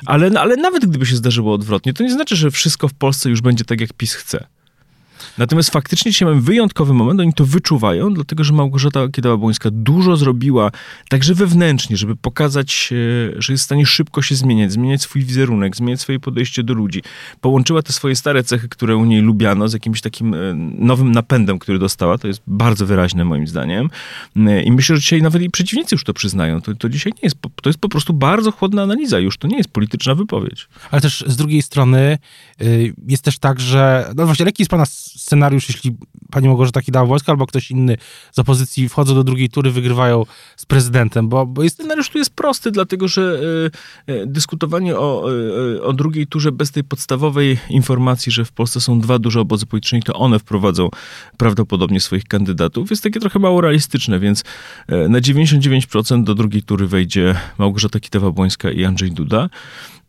Ale, 0.07 0.41
ale 0.41 0.57
nawet 0.57 0.87
gdyby 0.87 1.07
się 1.07 1.17
zdarzyło 1.17 1.55
odwrotnie, 1.55 1.93
to 1.93 2.03
nie 2.03 2.13
znaczy, 2.13 2.37
że 2.37 2.51
wszystko 2.51 2.89
w 2.89 2.95
Polsce 2.95 3.31
już 3.31 3.41
będzie 3.41 3.65
tak, 3.65 3.81
jak 3.81 3.93
PiS 3.93 4.15
chce. 4.15 4.47
Natomiast 5.39 5.71
faktycznie 5.71 6.13
dzisiaj 6.13 6.29
mamy 6.29 6.41
wyjątkowy 6.41 6.95
moment, 6.95 7.21
oni 7.21 7.33
to 7.33 7.45
wyczuwają, 7.45 8.15
dlatego 8.15 8.45
że 8.45 8.53
Małgorzata 8.53 9.09
Kiedała-Błońska 9.09 9.71
dużo 9.73 10.17
zrobiła, 10.17 10.71
także 11.09 11.35
wewnętrznie, 11.35 11.97
żeby 11.97 12.17
pokazać, 12.17 12.91
e, 13.37 13.43
że 13.43 13.53
jest 13.53 13.63
w 13.63 13.65
stanie 13.65 13.87
szybko 13.87 14.23
się 14.23 14.35
zmieniać, 14.35 14.73
zmieniać 14.73 15.03
swój 15.03 15.25
wizerunek, 15.25 15.77
zmieniać 15.77 16.01
swoje 16.01 16.21
podejście 16.21 16.63
do 16.63 16.75
ludzi. 16.75 17.03
Połączyła 17.41 17.83
te 17.83 17.93
swoje 17.93 18.17
stare 18.17 18.45
cechy, 18.45 18.69
które 18.69 18.97
u 18.97 19.05
niej 19.05 19.21
lubiano, 19.21 19.69
z 19.69 19.73
jakimś 19.73 20.01
takim 20.01 20.35
e, 20.35 20.39
nowym 20.79 21.13
napędem, 21.13 21.59
który 21.59 21.79
dostała. 21.79 22.19
To 22.19 22.29
jest 22.29 22.43
bardzo 22.47 22.87
wyraźne 22.87 23.25
moim 23.25 23.47
zdaniem. 23.47 23.91
E, 24.37 24.63
I 24.63 24.73
myślę, 24.73 24.97
że 24.97 25.03
dzisiaj 25.03 25.23
nawet 25.23 25.43
jej 25.43 25.51
przeciwnicy 25.51 25.95
już 25.95 26.05
to 26.05 26.15
przyznają. 26.15 26.61
To, 26.61 26.75
to 26.75 26.89
dzisiaj 26.89 27.13
nie 27.13 27.21
jest, 27.23 27.37
to 27.63 27.69
jest 27.69 27.79
po 27.79 27.89
prostu 27.89 28.13
bardzo 28.13 28.53
chłodna 28.53 28.83
analiza 28.83 29.19
już, 29.19 29.39
to 29.39 29.49
nie 29.49 29.57
jest 29.57 29.71
polityczna 29.71 30.15
wypowiedź. 30.15 30.69
Ale 30.91 31.01
też 31.01 31.25
z 31.27 31.37
drugiej 31.37 31.63
strony 31.63 32.19
jest 33.09 33.23
też 33.23 33.39
tak, 33.39 33.61
że, 33.61 34.13
no 34.17 34.27
właśnie, 34.27 34.47
jaki 34.47 34.63
jest 34.63 34.71
pana 34.71 34.85
scenariusz, 35.09 35.69
jeśli 35.69 35.97
pani 36.31 36.49
Małgorzata 36.49 36.81
Kidawa-Błońska 36.81 37.31
albo 37.31 37.47
ktoś 37.47 37.71
inny 37.71 37.97
z 38.33 38.39
opozycji 38.39 38.89
wchodzą 38.89 39.15
do 39.15 39.25
drugiej 39.25 39.49
tury, 39.49 39.71
wygrywają 39.71 40.25
z 40.57 40.67
prezydentem, 40.67 41.29
bo, 41.29 41.47
bo 41.47 41.63
jest... 41.63 41.77
Scenariusz 41.77 42.09
tu 42.11 42.19
jest 42.19 42.31
prosty, 42.31 42.71
dlatego 42.71 43.09
że 43.09 43.41
y, 44.09 44.13
y, 44.13 44.27
dyskutowanie 44.27 44.97
o, 44.97 45.33
y, 45.77 45.83
o 45.83 45.93
drugiej 45.93 46.27
turze 46.27 46.53
bez 46.53 46.71
tej 46.71 46.85
podstawowej 46.85 47.59
informacji, 47.71 48.33
że 48.33 48.45
w 48.45 48.53
Polsce 48.53 48.81
są 48.81 49.01
dwa 49.01 49.19
duże 49.19 49.41
obozy 49.41 49.67
polityczne 49.67 49.99
i 49.99 50.03
to 50.03 50.13
one 50.13 50.39
wprowadzą 50.39 50.89
prawdopodobnie 51.37 52.01
swoich 52.01 52.25
kandydatów, 52.25 52.91
jest 52.91 53.03
takie 53.03 53.21
trochę 53.21 53.39
mało 53.39 53.61
realistyczne, 53.61 54.21
więc 54.21 54.45
na 54.89 55.21
99% 55.21 56.25
do 56.25 56.35
drugiej 56.35 56.63
tury 56.63 56.87
wejdzie 56.87 57.35
Małgorzata 57.59 57.99
Kidawa-Błońska 57.99 58.75
i 58.75 58.85
Andrzej 58.85 59.13
Duda. 59.13 59.49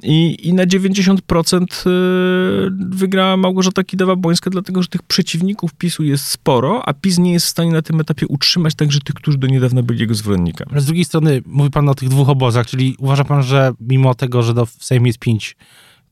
I, 0.04 0.48
I 0.48 0.54
na 0.54 0.66
90% 0.66 1.64
y, 1.88 2.72
wygrała 2.90 3.38
Małgorzata 3.38 3.82
Kidawa-Błońska, 3.82 4.50
dlatego 4.50 4.82
że 4.82 4.88
tych 4.88 5.04
przeciwników 5.04 5.74
PiSu 5.74 6.04
jest 6.04 6.26
sporo, 6.26 6.82
a 6.86 6.94
PiS 6.94 7.18
nie 7.18 7.34
jest 7.34 7.46
w 7.46 7.50
stanie 7.50 7.72
na 7.72 7.82
tym 7.82 8.00
etapie 8.00 8.28
utrzymać 8.28 8.76
także 8.76 9.00
tych, 9.00 9.16
którzy 9.16 9.38
do 9.38 9.48
niedawna 9.48 9.84
byli 9.84 10.00
jego 10.00 10.16
zwolennikami. 10.16 10.82
Z 10.82 10.86
drugiej 10.86 11.06
strony 11.06 11.42
mówi 11.46 11.70
pan 11.70 11.90
o 11.90 11.96
tych 11.96 12.10
dwóch 12.10 12.30
obozach, 12.30 12.68
czyli 12.68 12.96
uważa 13.00 13.24
pan, 13.24 13.44
że 13.44 13.72
mimo 13.80 14.16
tego, 14.16 14.44
że 14.44 14.54
do, 14.54 14.66
w 14.66 14.86
Sejmie 14.86 15.08
jest 15.08 15.20
pięć 15.20 15.56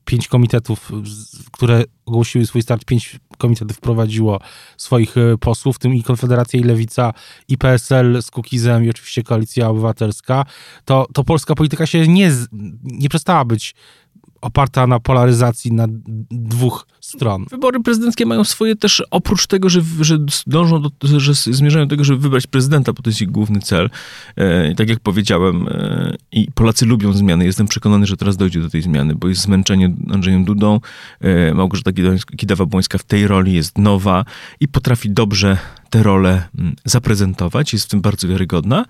pięć 0.08 0.28
komitetów, 0.28 0.92
które 1.52 1.84
ogłosiły 2.06 2.46
swój 2.46 2.62
start, 2.62 2.84
pięć 2.84 3.20
komitetów 3.38 3.76
wprowadziło 3.76 4.40
swoich 4.76 5.16
e, 5.16 5.38
posłów, 5.38 5.76
w 5.76 5.78
tym 5.78 5.94
i 5.94 6.02
Konfederacja, 6.02 6.60
i 6.60 6.62
Lewica, 6.62 7.12
i 7.48 7.58
PSL 7.58 8.22
z 8.22 8.30
Kukizem, 8.30 8.84
i 8.84 8.90
oczywiście 8.90 9.22
Koalicja 9.22 9.68
Obywatelska, 9.68 10.44
to, 10.84 11.06
to 11.14 11.24
polska 11.24 11.54
polityka 11.54 11.86
się 11.86 12.08
nie, 12.08 12.32
nie 12.82 13.08
przestała 13.08 13.44
być 13.44 13.74
oparta 14.40 14.86
na 14.86 15.00
polaryzacji 15.00 15.72
na 15.72 15.86
dwóch 16.30 16.86
stron. 17.08 17.46
Wybory 17.50 17.80
prezydenckie 17.80 18.26
mają 18.26 18.44
swoje 18.44 18.76
też, 18.76 19.02
oprócz 19.10 19.46
tego, 19.46 19.68
że, 19.68 19.80
że 20.00 20.18
dążą 20.46 20.82
do, 20.82 20.90
że 21.02 21.34
zmierzają 21.34 21.86
do 21.86 21.90
tego, 21.90 22.04
żeby 22.04 22.18
wybrać 22.20 22.46
prezydenta, 22.46 22.92
bo 22.92 23.02
to 23.02 23.10
jest 23.10 23.22
ich 23.22 23.30
główny 23.30 23.60
cel. 23.60 23.90
E, 24.36 24.74
tak 24.74 24.88
jak 24.88 25.00
powiedziałem, 25.00 25.68
e, 25.68 26.16
i 26.32 26.48
Polacy 26.54 26.86
lubią 26.86 27.12
zmiany. 27.12 27.44
Jestem 27.44 27.68
przekonany, 27.68 28.06
że 28.06 28.16
teraz 28.16 28.36
dojdzie 28.36 28.60
do 28.60 28.70
tej 28.70 28.82
zmiany, 28.82 29.14
bo 29.14 29.28
jest 29.28 29.40
zmęczenie 29.40 29.94
Andrzejem 30.10 30.44
Dudą. 30.44 30.80
E, 31.20 31.54
Małgorzata 31.54 31.90
Kidawa-Błońska 32.36 32.98
w 32.98 33.04
tej 33.04 33.26
roli 33.26 33.52
jest 33.52 33.78
nowa 33.78 34.24
i 34.60 34.68
potrafi 34.68 35.10
dobrze 35.10 35.58
tę 35.90 36.02
rolę 36.02 36.48
mm, 36.58 36.76
zaprezentować, 36.84 37.72
jest 37.72 37.84
w 37.84 37.88
tym 37.88 38.00
bardzo 38.00 38.28
wiarygodna 38.28 38.84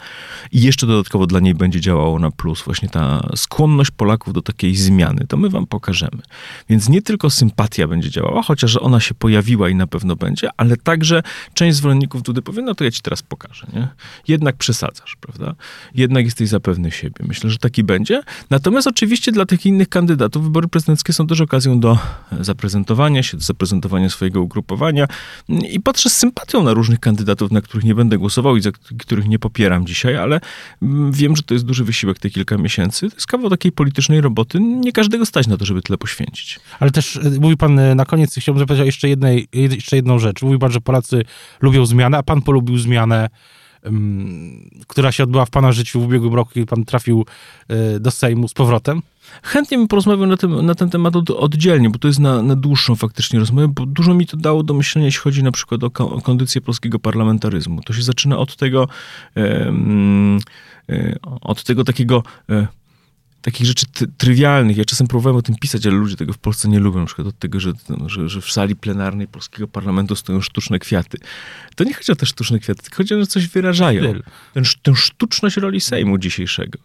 i 0.52 0.62
jeszcze 0.62 0.86
dodatkowo 0.86 1.26
dla 1.26 1.40
niej 1.40 1.54
będzie 1.54 1.80
działało 1.80 2.18
na 2.18 2.30
plus 2.30 2.62
właśnie 2.62 2.88
ta 2.88 3.28
skłonność 3.36 3.90
Polaków 3.90 4.34
do 4.34 4.42
takiej 4.42 4.76
zmiany. 4.76 5.26
To 5.28 5.36
my 5.36 5.50
wam 5.50 5.66
pokażemy. 5.66 6.22
Więc 6.68 6.88
nie 6.88 7.02
tylko 7.02 7.30
sympatia 7.30 7.88
będzie 7.88 8.07
działała, 8.10 8.42
chociaż 8.42 8.76
ona 8.76 9.00
się 9.00 9.14
pojawiła 9.14 9.68
i 9.68 9.74
na 9.74 9.86
pewno 9.86 10.16
będzie, 10.16 10.48
ale 10.56 10.76
także 10.76 11.22
część 11.54 11.76
zwolenników 11.76 12.22
Dudy 12.22 12.42
powie, 12.42 12.62
no 12.62 12.74
to 12.74 12.84
ja 12.84 12.90
ci 12.90 13.02
teraz 13.02 13.22
pokażę, 13.22 13.66
nie? 13.72 13.88
Jednak 14.28 14.56
przesadzasz, 14.56 15.16
prawda? 15.20 15.54
Jednak 15.94 16.24
jesteś 16.24 16.48
zapewny 16.48 16.90
siebie. 16.90 17.24
Myślę, 17.28 17.50
że 17.50 17.58
taki 17.58 17.84
będzie. 17.84 18.22
Natomiast 18.50 18.86
oczywiście 18.86 19.32
dla 19.32 19.46
tych 19.46 19.66
innych 19.66 19.88
kandydatów 19.88 20.44
wybory 20.44 20.68
prezydenckie 20.68 21.12
są 21.12 21.26
też 21.26 21.40
okazją 21.40 21.80
do 21.80 21.98
zaprezentowania 22.40 23.22
się, 23.22 23.36
do 23.36 23.42
zaprezentowania 23.42 24.10
swojego 24.10 24.42
ugrupowania 24.42 25.06
i 25.48 25.80
patrzę 25.80 26.10
z 26.10 26.16
sympatią 26.16 26.62
na 26.62 26.74
różnych 26.74 27.00
kandydatów, 27.00 27.50
na 27.50 27.60
których 27.60 27.84
nie 27.84 27.94
będę 27.94 28.18
głosował 28.18 28.56
i 28.56 28.62
za 28.62 28.70
których 28.98 29.28
nie 29.28 29.38
popieram 29.38 29.86
dzisiaj, 29.86 30.16
ale 30.16 30.40
mm, 30.82 31.12
wiem, 31.12 31.36
że 31.36 31.42
to 31.42 31.54
jest 31.54 31.66
duży 31.66 31.84
wysiłek 31.84 32.18
te 32.18 32.30
kilka 32.30 32.58
miesięcy. 32.58 33.08
To 33.10 33.16
jest 33.16 33.26
kawał 33.26 33.50
takiej 33.50 33.72
politycznej 33.72 34.20
roboty. 34.20 34.60
Nie 34.60 34.92
każdego 34.92 35.26
stać 35.26 35.46
na 35.46 35.56
to, 35.56 35.64
żeby 35.64 35.82
tyle 35.82 35.98
poświęcić. 35.98 36.60
Ale 36.80 36.90
też 36.90 37.16
e, 37.16 37.30
mówi 37.40 37.56
pan 37.56 37.78
e, 37.78 37.94
na 37.98 38.04
koniec, 38.04 38.34
chciałbym 38.38 38.58
zapytać 38.58 38.86
jeszcze, 38.86 39.08
jednej, 39.08 39.48
jeszcze 39.52 39.96
jedną 39.96 40.18
rzecz. 40.18 40.42
Mówi 40.42 40.58
pan, 40.58 40.72
że 40.72 40.80
Polacy 40.80 41.24
lubią 41.60 41.86
zmianę, 41.86 42.18
a 42.18 42.22
pan 42.22 42.42
polubił 42.42 42.78
zmianę 42.78 43.28
która 44.86 45.12
się 45.12 45.22
odbyła 45.22 45.44
w 45.44 45.50
pana 45.50 45.72
życiu 45.72 46.00
w 46.00 46.04
ubiegłym 46.04 46.34
roku, 46.34 46.50
kiedy 46.54 46.66
pan 46.66 46.84
trafił 46.84 47.26
e, 47.68 48.00
do 48.00 48.10
Sejmu 48.10 48.48
z 48.48 48.54
powrotem? 48.54 49.02
Chętnie 49.42 49.78
bym 49.78 49.88
porozmawiał 49.88 50.26
na, 50.26 50.36
tym, 50.36 50.66
na 50.66 50.74
ten 50.74 50.90
temat 50.90 51.16
od, 51.16 51.30
oddzielnie, 51.30 51.90
bo 51.90 51.98
to 51.98 52.08
jest 52.08 52.20
na, 52.20 52.42
na 52.42 52.56
dłuższą 52.56 52.96
faktycznie 52.96 53.38
rozmowę, 53.38 53.68
bo 53.68 53.86
dużo 53.86 54.14
mi 54.14 54.26
to 54.26 54.36
dało 54.36 54.62
do 54.62 54.74
myślenia, 54.74 55.06
jeśli 55.06 55.20
chodzi 55.20 55.42
na 55.42 55.52
przykład 55.52 55.84
o, 55.84 55.86
o 55.86 56.20
kondycję 56.20 56.60
polskiego 56.60 56.98
parlamentaryzmu. 56.98 57.82
To 57.82 57.92
się 57.92 58.02
zaczyna 58.02 58.38
od 58.38 58.56
tego, 58.56 58.88
e, 59.36 59.72
od 61.40 61.64
tego 61.64 61.84
takiego 61.84 62.22
e, 62.50 62.66
takich 63.50 63.66
rzeczy 63.66 63.86
trywialnych. 64.16 64.76
Ja 64.76 64.84
czasem 64.84 65.06
próbowałem 65.06 65.36
o 65.36 65.42
tym 65.42 65.56
pisać, 65.56 65.86
ale 65.86 65.96
ludzie 65.96 66.16
tego 66.16 66.32
w 66.32 66.38
Polsce 66.38 66.68
nie 66.68 66.78
lubią. 66.78 67.00
Na 67.00 67.06
przykład 67.06 67.28
od 67.28 67.38
tego, 67.38 67.60
że, 67.60 67.72
że, 68.06 68.28
że 68.28 68.40
w 68.40 68.50
sali 68.50 68.76
plenarnej 68.76 69.28
polskiego 69.28 69.68
parlamentu 69.68 70.16
stoją 70.16 70.40
sztuczne 70.40 70.78
kwiaty. 70.78 71.18
To 71.76 71.84
nie 71.84 71.94
chodzi 71.94 72.12
o 72.12 72.16
te 72.16 72.26
sztuczne 72.26 72.58
kwiaty, 72.58 72.82
tylko 72.82 72.96
chodzi 72.96 73.14
o 73.14 73.16
to, 73.16 73.20
że 73.20 73.26
coś 73.26 73.48
wyrażają. 73.48 74.02
Tę 74.82 74.94
sztuczność 74.94 75.56
roli 75.56 75.80
Sejmu 75.80 76.18
dzisiejszego. 76.18 76.78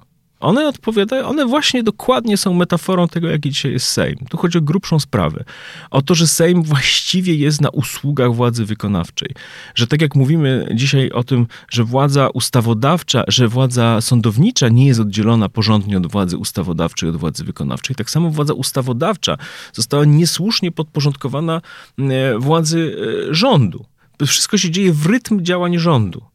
One 0.43 0.67
odpowiadają, 0.67 1.27
one 1.27 1.45
właśnie 1.45 1.83
dokładnie 1.83 2.37
są 2.37 2.53
metaforą 2.53 3.07
tego, 3.07 3.29
jaki 3.29 3.49
dzisiaj 3.49 3.71
jest 3.71 3.87
Sejm. 3.87 4.15
Tu 4.29 4.37
chodzi 4.37 4.57
o 4.57 4.61
grubszą 4.61 4.99
sprawę. 4.99 5.43
O 5.91 6.01
to, 6.01 6.15
że 6.15 6.27
Sejm 6.27 6.63
właściwie 6.63 7.35
jest 7.35 7.61
na 7.61 7.69
usługach 7.69 8.35
władzy 8.35 8.65
wykonawczej. 8.65 9.29
Że 9.75 9.87
tak 9.87 10.01
jak 10.01 10.15
mówimy 10.15 10.67
dzisiaj 10.75 11.11
o 11.11 11.23
tym, 11.23 11.47
że 11.69 11.83
władza 11.83 12.29
ustawodawcza, 12.29 13.23
że 13.27 13.47
władza 13.47 14.01
sądownicza 14.01 14.69
nie 14.69 14.87
jest 14.87 14.99
oddzielona 14.99 15.49
porządnie 15.49 15.97
od 15.97 16.11
władzy 16.11 16.37
ustawodawczej, 16.37 17.09
od 17.09 17.15
władzy 17.15 17.43
wykonawczej, 17.43 17.95
tak 17.95 18.09
samo 18.09 18.29
władza 18.29 18.53
ustawodawcza 18.53 19.37
została 19.73 20.05
niesłusznie 20.05 20.71
podporządkowana 20.71 21.61
e, 21.99 22.39
władzy 22.39 22.97
e, 23.29 23.33
rządu. 23.33 23.85
Wszystko 24.25 24.57
się 24.57 24.71
dzieje 24.71 24.93
w 24.93 25.05
rytm 25.05 25.41
działań 25.43 25.77
rządu 25.77 26.32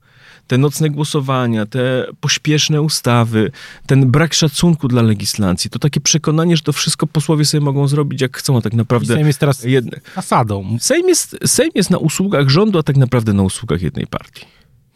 te 0.48 0.58
nocne 0.58 0.90
głosowania, 0.90 1.66
te 1.66 2.06
pośpieszne 2.20 2.82
ustawy, 2.82 3.50
ten 3.87 4.11
brak 4.11 4.34
szacunku 4.34 4.88
dla 4.88 5.02
legislacji, 5.02 5.70
to 5.70 5.78
takie 5.78 6.00
przekonanie, 6.00 6.56
że 6.56 6.62
to 6.62 6.72
wszystko 6.72 7.06
posłowie 7.06 7.44
sobie 7.44 7.61
mogą 7.64 7.88
zrobić 7.88 8.20
jak 8.20 8.37
chcą, 8.37 8.58
a 8.58 8.61
tak 8.61 8.72
naprawdę... 8.72 9.14
I 9.14 9.16
Sejm 9.16 9.26
jest 9.26 9.38
teraz 9.38 9.64
jedne. 9.64 10.00
fasadą. 10.14 10.76
Sejm 10.80 11.08
jest, 11.08 11.37
Sejm 11.46 11.70
jest 11.74 11.90
na 11.90 11.98
usługach 11.98 12.48
rządu, 12.48 12.78
a 12.78 12.82
tak 12.82 12.96
naprawdę 12.96 13.32
na 13.32 13.42
usługach 13.42 13.82
jednej 13.82 14.06
partii. 14.06 14.44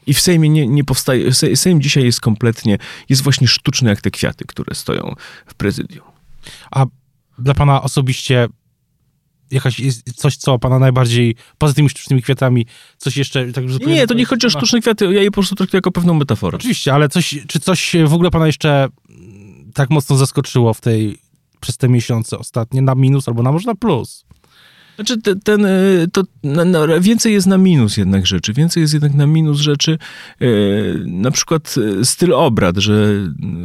I 0.07 0.15
w 0.15 0.21
Sejmie 0.21 0.49
nie, 0.49 0.67
nie 0.67 0.85
powstaje, 0.85 1.33
Sejm 1.55 1.81
dzisiaj 1.81 2.05
jest 2.05 2.21
kompletnie, 2.21 2.79
jest 3.09 3.23
właśnie 3.23 3.49
sztuczny 3.49 3.91
jak 3.91 4.01
te 4.01 4.11
kwiaty, 4.11 4.45
które 4.45 4.75
stoją 4.75 5.15
w 5.47 5.55
prezydium. 5.55 6.05
A 6.71 6.87
dla 7.39 7.55
pana 7.55 7.83
osobiście 7.83 8.49
jakaś 9.53 9.81
jest 9.81 10.13
coś, 10.13 10.37
co 10.37 10.59
pana 10.59 10.79
najbardziej, 10.79 11.35
poza 11.59 11.75
tymi 11.75 11.89
sztucznymi 11.89 12.23
kwiatami, 12.23 12.67
coś 12.99 13.17
jeszcze... 13.17 13.53
Tak, 13.53 13.65
nie, 13.87 14.07
to 14.07 14.15
nie 14.15 14.25
chodzi 14.25 14.47
o 14.47 14.51
sztuczne 14.51 14.81
kwiaty, 14.81 15.05
ja 15.05 15.23
je 15.23 15.31
po 15.31 15.35
prostu 15.35 15.55
traktuję 15.55 15.79
jako 15.79 15.93
pewną 15.93 16.15
metaforę. 16.15 16.59
Oczywiście, 16.59 16.95
ale 16.95 17.09
coś, 17.09 17.39
czy 17.47 17.61
coś 17.61 17.93
w 18.07 18.15
ogóle 18.15 18.31
pana 18.31 18.47
jeszcze 18.47 18.89
tak 19.75 19.91
mocno 19.91 20.17
zaskoczyło 20.17 20.75
w 20.75 20.81
tej, 20.81 21.19
przez 21.61 21.77
te 21.77 21.89
miesiące 21.89 22.39
ostatnie, 22.39 22.83
na 22.83 22.95
minus 22.95 23.29
albo 23.29 23.43
na 23.43 23.53
może 23.53 23.67
na 23.67 23.75
plus? 23.75 24.25
Znaczy 24.97 25.23
te, 25.23 25.37
ten, 25.37 25.65
y, 25.65 26.09
to 26.13 26.23
na, 26.43 26.65
na, 26.65 27.01
więcej 27.01 27.33
jest 27.33 27.47
na 27.47 27.59
minus 27.59 27.97
jednak 27.97 28.27
rzeczy. 28.27 28.53
Więcej 28.53 28.81
jest 28.81 28.93
jednak 28.93 29.15
na 29.15 29.27
minus 29.27 29.59
rzeczy, 29.59 29.99
yy, 30.41 31.05
na 31.07 31.31
przykład 31.31 31.75
y, 32.01 32.05
styl 32.05 32.35
obrad, 32.35 32.77
że 32.77 32.93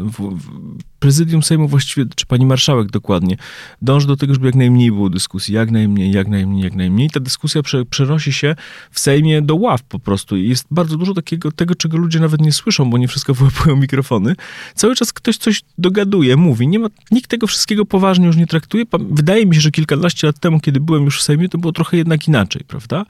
w, 0.03 0.37
w, 0.37 0.77
prezydium 0.99 1.43
Sejmu 1.43 1.67
właściwie, 1.67 2.05
czy 2.15 2.25
pani 2.25 2.45
marszałek 2.45 2.91
dokładnie, 2.91 3.37
dąży 3.81 4.07
do 4.07 4.17
tego, 4.17 4.33
żeby 4.33 4.45
jak 4.45 4.55
najmniej 4.55 4.91
było 4.91 5.09
dyskusji, 5.09 5.53
jak 5.53 5.71
najmniej, 5.71 6.11
jak 6.11 6.27
najmniej, 6.27 6.63
jak 6.63 6.75
najmniej. 6.75 7.09
Ta 7.09 7.19
dyskusja 7.19 7.63
prze, 7.63 7.85
przenosi 7.85 8.33
się 8.33 8.55
w 8.91 8.99
Sejmie 8.99 9.41
do 9.41 9.55
ław 9.55 9.83
po 9.83 9.99
prostu 9.99 10.37
i 10.37 10.49
jest 10.49 10.65
bardzo 10.71 10.97
dużo 10.97 11.13
takiego, 11.13 11.51
tego, 11.51 11.75
czego 11.75 11.97
ludzie 11.97 12.19
nawet 12.19 12.41
nie 12.41 12.51
słyszą, 12.51 12.89
bo 12.89 12.97
nie 12.97 13.07
wszystko 13.07 13.33
wyłapują 13.39 13.75
mikrofony. 13.75 14.35
Cały 14.75 14.95
czas 14.95 15.13
ktoś 15.13 15.37
coś 15.37 15.61
dogaduje, 15.77 16.37
mówi. 16.37 16.67
Nie 16.67 16.79
ma, 16.79 16.87
nikt 17.11 17.29
tego 17.29 17.47
wszystkiego 17.47 17.85
poważnie 17.85 18.27
już 18.27 18.35
nie 18.35 18.47
traktuje. 18.47 18.83
Wydaje 18.99 19.45
mi 19.45 19.55
się, 19.55 19.61
że 19.61 19.71
kilkanaście 19.71 20.27
lat 20.27 20.39
temu, 20.39 20.59
kiedy 20.59 20.79
byłem 20.79 21.05
już 21.05 21.19
w 21.19 21.23
Sejmie, 21.23 21.49
to 21.49 21.57
było 21.57 21.73
trochę 21.73 21.97
jednak 21.97 22.27
inaczej, 22.27 22.63
prawda? 22.67 23.05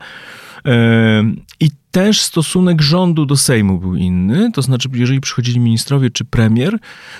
I 1.60 1.69
też 1.91 2.21
stosunek 2.21 2.82
rządu 2.82 3.25
do 3.25 3.38
Sejmu 3.38 3.80
był 3.80 3.95
inny, 3.95 4.51
to 4.51 4.62
znaczy, 4.62 4.89
jeżeli 4.93 5.21
przychodzili 5.21 5.60
ministrowie 5.60 6.10
czy 6.10 6.25
premier, 6.25 6.77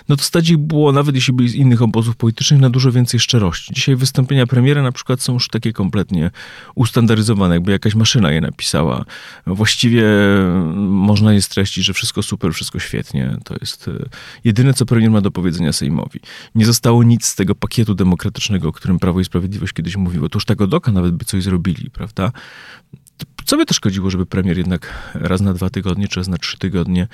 no 0.10 0.16
to 0.16 0.24
stać 0.24 0.50
ich 0.50 0.58
było, 0.58 0.92
nawet 0.92 1.16
jeśli 1.16 1.34
byli 1.34 1.50
z 1.50 1.56
innych 1.56 1.82
obozów 1.82 2.16
politycznych, 2.16 2.60
na 2.60 2.70
dużo 2.70 2.92
więcej 2.92 3.20
szczerości. 3.20 3.74
Dzisiaj 3.74 3.96
wystąpienia 3.96 4.48
premiera 4.48 4.82
na 4.82 4.92
przykład 4.92 5.22
są 5.22 5.34
już 5.34 5.48
takie 5.48 5.74
kompletnie 5.74 6.32
ustandaryzowane, 6.76 7.56
jakby 7.56 7.72
jakaś 7.72 7.96
maszyna 7.96 8.32
je 8.32 8.42
napisała. 8.42 9.06
Właściwie 9.48 10.04
można 10.76 11.34
je 11.34 11.42
streścić, 11.42 11.86
że 11.86 11.94
wszystko 11.94 12.24
super, 12.24 12.54
wszystko 12.54 12.80
świetnie. 12.80 13.38
To 13.44 13.56
jest 13.62 13.88
e, 13.88 13.92
jedyne, 14.44 14.74
co 14.74 14.86
premier 14.86 15.12
ma 15.12 15.22
do 15.22 15.32
powiedzenia 15.32 15.74
Sejmowi. 15.74 16.20
Nie 16.56 16.66
zostało 16.66 17.04
nic 17.04 17.26
z 17.26 17.36
tego 17.36 17.56
pakietu 17.56 17.96
demokratycznego, 17.96 18.70
o 18.70 18.72
którym 18.72 19.00
Prawo 19.00 19.20
i 19.20 19.26
Sprawiedliwość 19.26 19.74
kiedyś 19.74 19.98
mówiło. 19.98 20.30
To 20.30 20.40
tego 20.40 20.68
doka 20.68 20.92
nawet 20.92 21.16
by 21.16 21.26
coś 21.26 21.44
zrobili, 21.44 21.90
prawda? 21.90 22.32
Co 23.46 23.58
by 23.58 23.66
to 23.66 23.74
szkodziło, 23.74 24.10
żeby 24.10 24.26
premier 24.26 24.58
jednak 24.58 25.12
raz 25.14 25.42
na 25.42 25.54
dwa 25.54 25.70
tygodnie, 25.70 26.08
czy 26.08 26.20
raz 26.20 26.28
na 26.28 26.38
trzy 26.38 26.58
tygodnie 26.58 27.08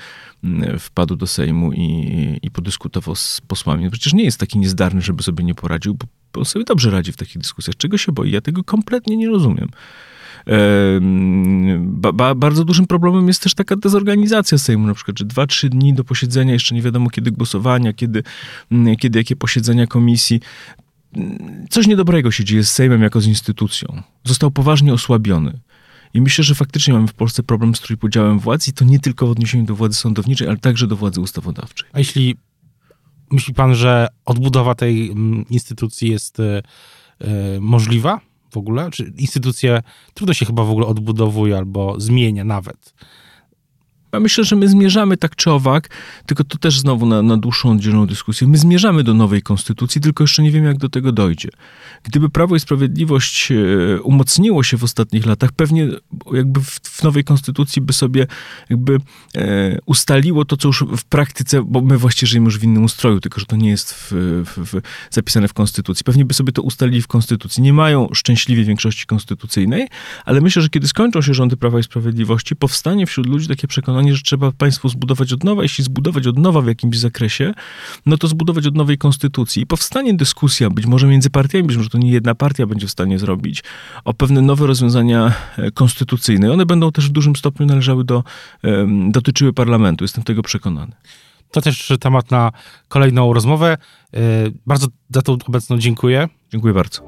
mm, 0.44 0.78
wpadł 0.78 1.16
do 1.16 1.26
Sejmu 1.26 1.72
i, 1.72 2.38
i 2.42 2.50
podyskutował 2.50 3.14
z 3.14 3.40
posłami? 3.40 3.84
No 3.84 3.90
przecież 3.90 4.12
nie 4.12 4.24
jest 4.24 4.40
taki 4.40 4.58
niezdarny, 4.58 5.00
żeby 5.00 5.22
sobie 5.22 5.44
nie 5.44 5.54
poradził, 5.54 5.94
bo, 5.94 6.06
bo 6.32 6.44
sobie 6.44 6.64
dobrze 6.64 6.90
radzi 6.90 7.12
w 7.12 7.16
takich 7.16 7.38
dyskusjach. 7.38 7.76
Czego 7.76 7.98
się 7.98 8.12
boi? 8.12 8.30
Ja 8.30 8.40
tego 8.40 8.64
kompletnie 8.64 9.16
nie 9.16 9.28
rozumiem. 9.28 9.68
Ba, 11.80 12.12
ba, 12.12 12.34
bardzo 12.34 12.64
dużym 12.64 12.86
problemem 12.86 13.28
jest 13.28 13.42
też 13.42 13.54
taka 13.54 13.76
dezorganizacja 13.76 14.58
Sejmu, 14.58 14.86
na 14.86 14.94
przykład, 14.94 15.18
że 15.18 15.24
dwa, 15.24 15.46
trzy 15.46 15.68
dni 15.68 15.94
do 15.94 16.04
posiedzenia, 16.04 16.52
jeszcze 16.52 16.74
nie 16.74 16.82
wiadomo 16.82 17.10
kiedy 17.10 17.30
głosowania, 17.30 17.92
kiedy, 17.92 18.22
mm, 18.70 18.96
kiedy 18.96 19.18
jakie 19.18 19.36
posiedzenia 19.36 19.86
komisji. 19.86 20.40
Mm, 21.16 21.66
coś 21.70 21.86
niedobrego 21.86 22.30
się 22.30 22.44
dzieje 22.44 22.64
z 22.64 22.72
Sejmem 22.72 23.02
jako 23.02 23.20
z 23.20 23.26
instytucją. 23.26 24.02
Został 24.24 24.50
poważnie 24.50 24.92
osłabiony. 24.92 25.60
I 26.14 26.20
myślę, 26.20 26.44
że 26.44 26.54
faktycznie 26.54 26.94
mamy 26.94 27.08
w 27.08 27.14
Polsce 27.14 27.42
problem 27.42 27.74
z 27.74 27.80
trójpodziałem 27.80 28.38
władz 28.38 28.68
i 28.68 28.72
to 28.72 28.84
nie 28.84 28.98
tylko 28.98 29.26
w 29.26 29.30
odniesieniu 29.30 29.64
do 29.64 29.74
władzy 29.74 29.98
sądowniczej, 29.98 30.48
ale 30.48 30.56
także 30.56 30.86
do 30.86 30.96
władzy 30.96 31.20
ustawodawczej. 31.20 31.88
A 31.92 31.98
jeśli 31.98 32.36
myśli 33.30 33.54
pan, 33.54 33.74
że 33.74 34.08
odbudowa 34.24 34.74
tej 34.74 35.10
mm, 35.10 35.44
instytucji 35.50 36.10
jest 36.10 36.40
y, 36.40 36.62
y, 37.22 37.60
możliwa 37.60 38.20
w 38.50 38.56
ogóle? 38.56 38.90
Czy 38.90 39.12
instytucje 39.16 39.82
trudno 40.14 40.34
się 40.34 40.46
chyba 40.46 40.64
w 40.64 40.70
ogóle 40.70 40.86
odbudowuje 40.86 41.56
albo 41.56 42.00
zmienia 42.00 42.44
nawet? 42.44 42.94
Ja 44.14 44.20
myślę, 44.20 44.44
że 44.44 44.56
my 44.56 44.68
zmierzamy 44.68 45.16
tak 45.16 45.36
czy 45.36 45.50
owak, 45.50 45.90
tylko 46.26 46.44
to 46.44 46.58
też 46.58 46.80
znowu 46.80 47.06
na, 47.06 47.22
na 47.22 47.36
dłuższą, 47.36 47.70
oddzielną 47.70 48.06
dyskusję. 48.06 48.46
My 48.48 48.58
zmierzamy 48.58 49.04
do 49.04 49.14
nowej 49.14 49.42
konstytucji, 49.42 50.00
tylko 50.00 50.24
jeszcze 50.24 50.42
nie 50.42 50.50
wiem, 50.50 50.64
jak 50.64 50.78
do 50.78 50.88
tego 50.88 51.12
dojdzie. 51.12 51.48
Gdyby 52.02 52.30
Prawo 52.30 52.56
i 52.56 52.60
Sprawiedliwość 52.60 53.52
e, 53.52 54.02
umocniło 54.02 54.62
się 54.62 54.76
w 54.76 54.84
ostatnich 54.84 55.26
latach, 55.26 55.52
pewnie 55.52 55.88
jakby 56.32 56.60
w, 56.60 56.80
w 56.82 57.02
nowej 57.02 57.24
konstytucji 57.24 57.82
by 57.82 57.92
sobie 57.92 58.26
jakby 58.70 58.98
e, 59.36 59.78
ustaliło 59.86 60.44
to, 60.44 60.56
co 60.56 60.68
już 60.68 60.84
w 60.96 61.04
praktyce, 61.04 61.62
bo 61.66 61.80
my 61.80 61.98
właściwie 61.98 62.30
żyjemy 62.30 62.44
już 62.44 62.58
w 62.58 62.64
innym 62.64 62.84
ustroju, 62.84 63.20
tylko 63.20 63.40
że 63.40 63.46
to 63.46 63.56
nie 63.56 63.70
jest 63.70 63.94
w, 63.94 64.12
w, 64.56 64.80
zapisane 65.10 65.48
w 65.48 65.52
konstytucji. 65.52 66.04
Pewnie 66.04 66.24
by 66.24 66.34
sobie 66.34 66.52
to 66.52 66.62
ustalili 66.62 67.02
w 67.02 67.06
konstytucji. 67.06 67.62
Nie 67.62 67.72
mają 67.72 68.08
szczęśliwie 68.12 68.64
większości 68.64 69.06
konstytucyjnej, 69.06 69.88
ale 70.24 70.40
myślę, 70.40 70.62
że 70.62 70.68
kiedy 70.68 70.88
skończą 70.88 71.22
się 71.22 71.34
rządy 71.34 71.56
Prawa 71.56 71.78
i 71.78 71.82
Sprawiedliwości, 71.82 72.56
powstanie 72.56 73.06
wśród 73.06 73.26
ludzi 73.26 73.48
takie 73.48 73.68
przekonanie, 73.68 74.03
przekonanie, 74.04 74.16
że 74.16 74.22
trzeba 74.22 74.52
państwo 74.52 74.88
zbudować 74.88 75.32
od 75.32 75.44
nowa. 75.44 75.62
Jeśli 75.62 75.84
zbudować 75.84 76.26
od 76.26 76.38
nowa 76.38 76.60
w 76.60 76.66
jakimś 76.66 76.98
zakresie, 76.98 77.54
no 78.06 78.16
to 78.16 78.28
zbudować 78.28 78.66
od 78.66 78.74
nowej 78.74 78.98
konstytucji. 78.98 79.62
I 79.62 79.66
powstanie 79.66 80.14
dyskusja, 80.14 80.70
być 80.70 80.86
może 80.86 81.06
między 81.06 81.30
partiami, 81.30 81.64
być 81.64 81.76
może 81.76 81.88
to 81.88 81.98
nie 81.98 82.10
jedna 82.10 82.34
partia 82.34 82.66
będzie 82.66 82.86
w 82.86 82.90
stanie 82.90 83.18
zrobić, 83.18 83.62
o 84.04 84.14
pewne 84.14 84.42
nowe 84.42 84.66
rozwiązania 84.66 85.32
e, 85.58 85.70
konstytucyjne. 85.70 86.52
One 86.52 86.66
będą 86.66 86.92
też 86.92 87.08
w 87.08 87.12
dużym 87.12 87.36
stopniu 87.36 87.66
należały 87.66 88.04
do, 88.04 88.24
dotyczyły 89.10 89.52
parlamentu. 89.52 90.04
Jestem 90.04 90.24
tego 90.24 90.42
przekonany. 90.42 90.92
To 91.50 91.60
też 91.60 91.92
temat 92.00 92.30
na 92.30 92.52
kolejną 92.88 93.32
rozmowę. 93.32 93.76
E, 94.14 94.20
bardzo 94.66 94.86
za 95.10 95.22
tą 95.22 95.36
obecną 95.48 95.78
dziękuję. 95.78 96.28
Dziękuję 96.52 96.74
bardzo. 96.74 97.02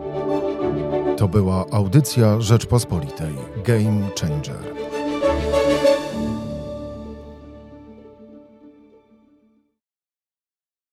To 1.16 1.28
była 1.28 1.64
audycja 1.72 2.40
Rzeczpospolitej. 2.40 3.34
Game 3.64 4.08
Changer. 4.20 4.75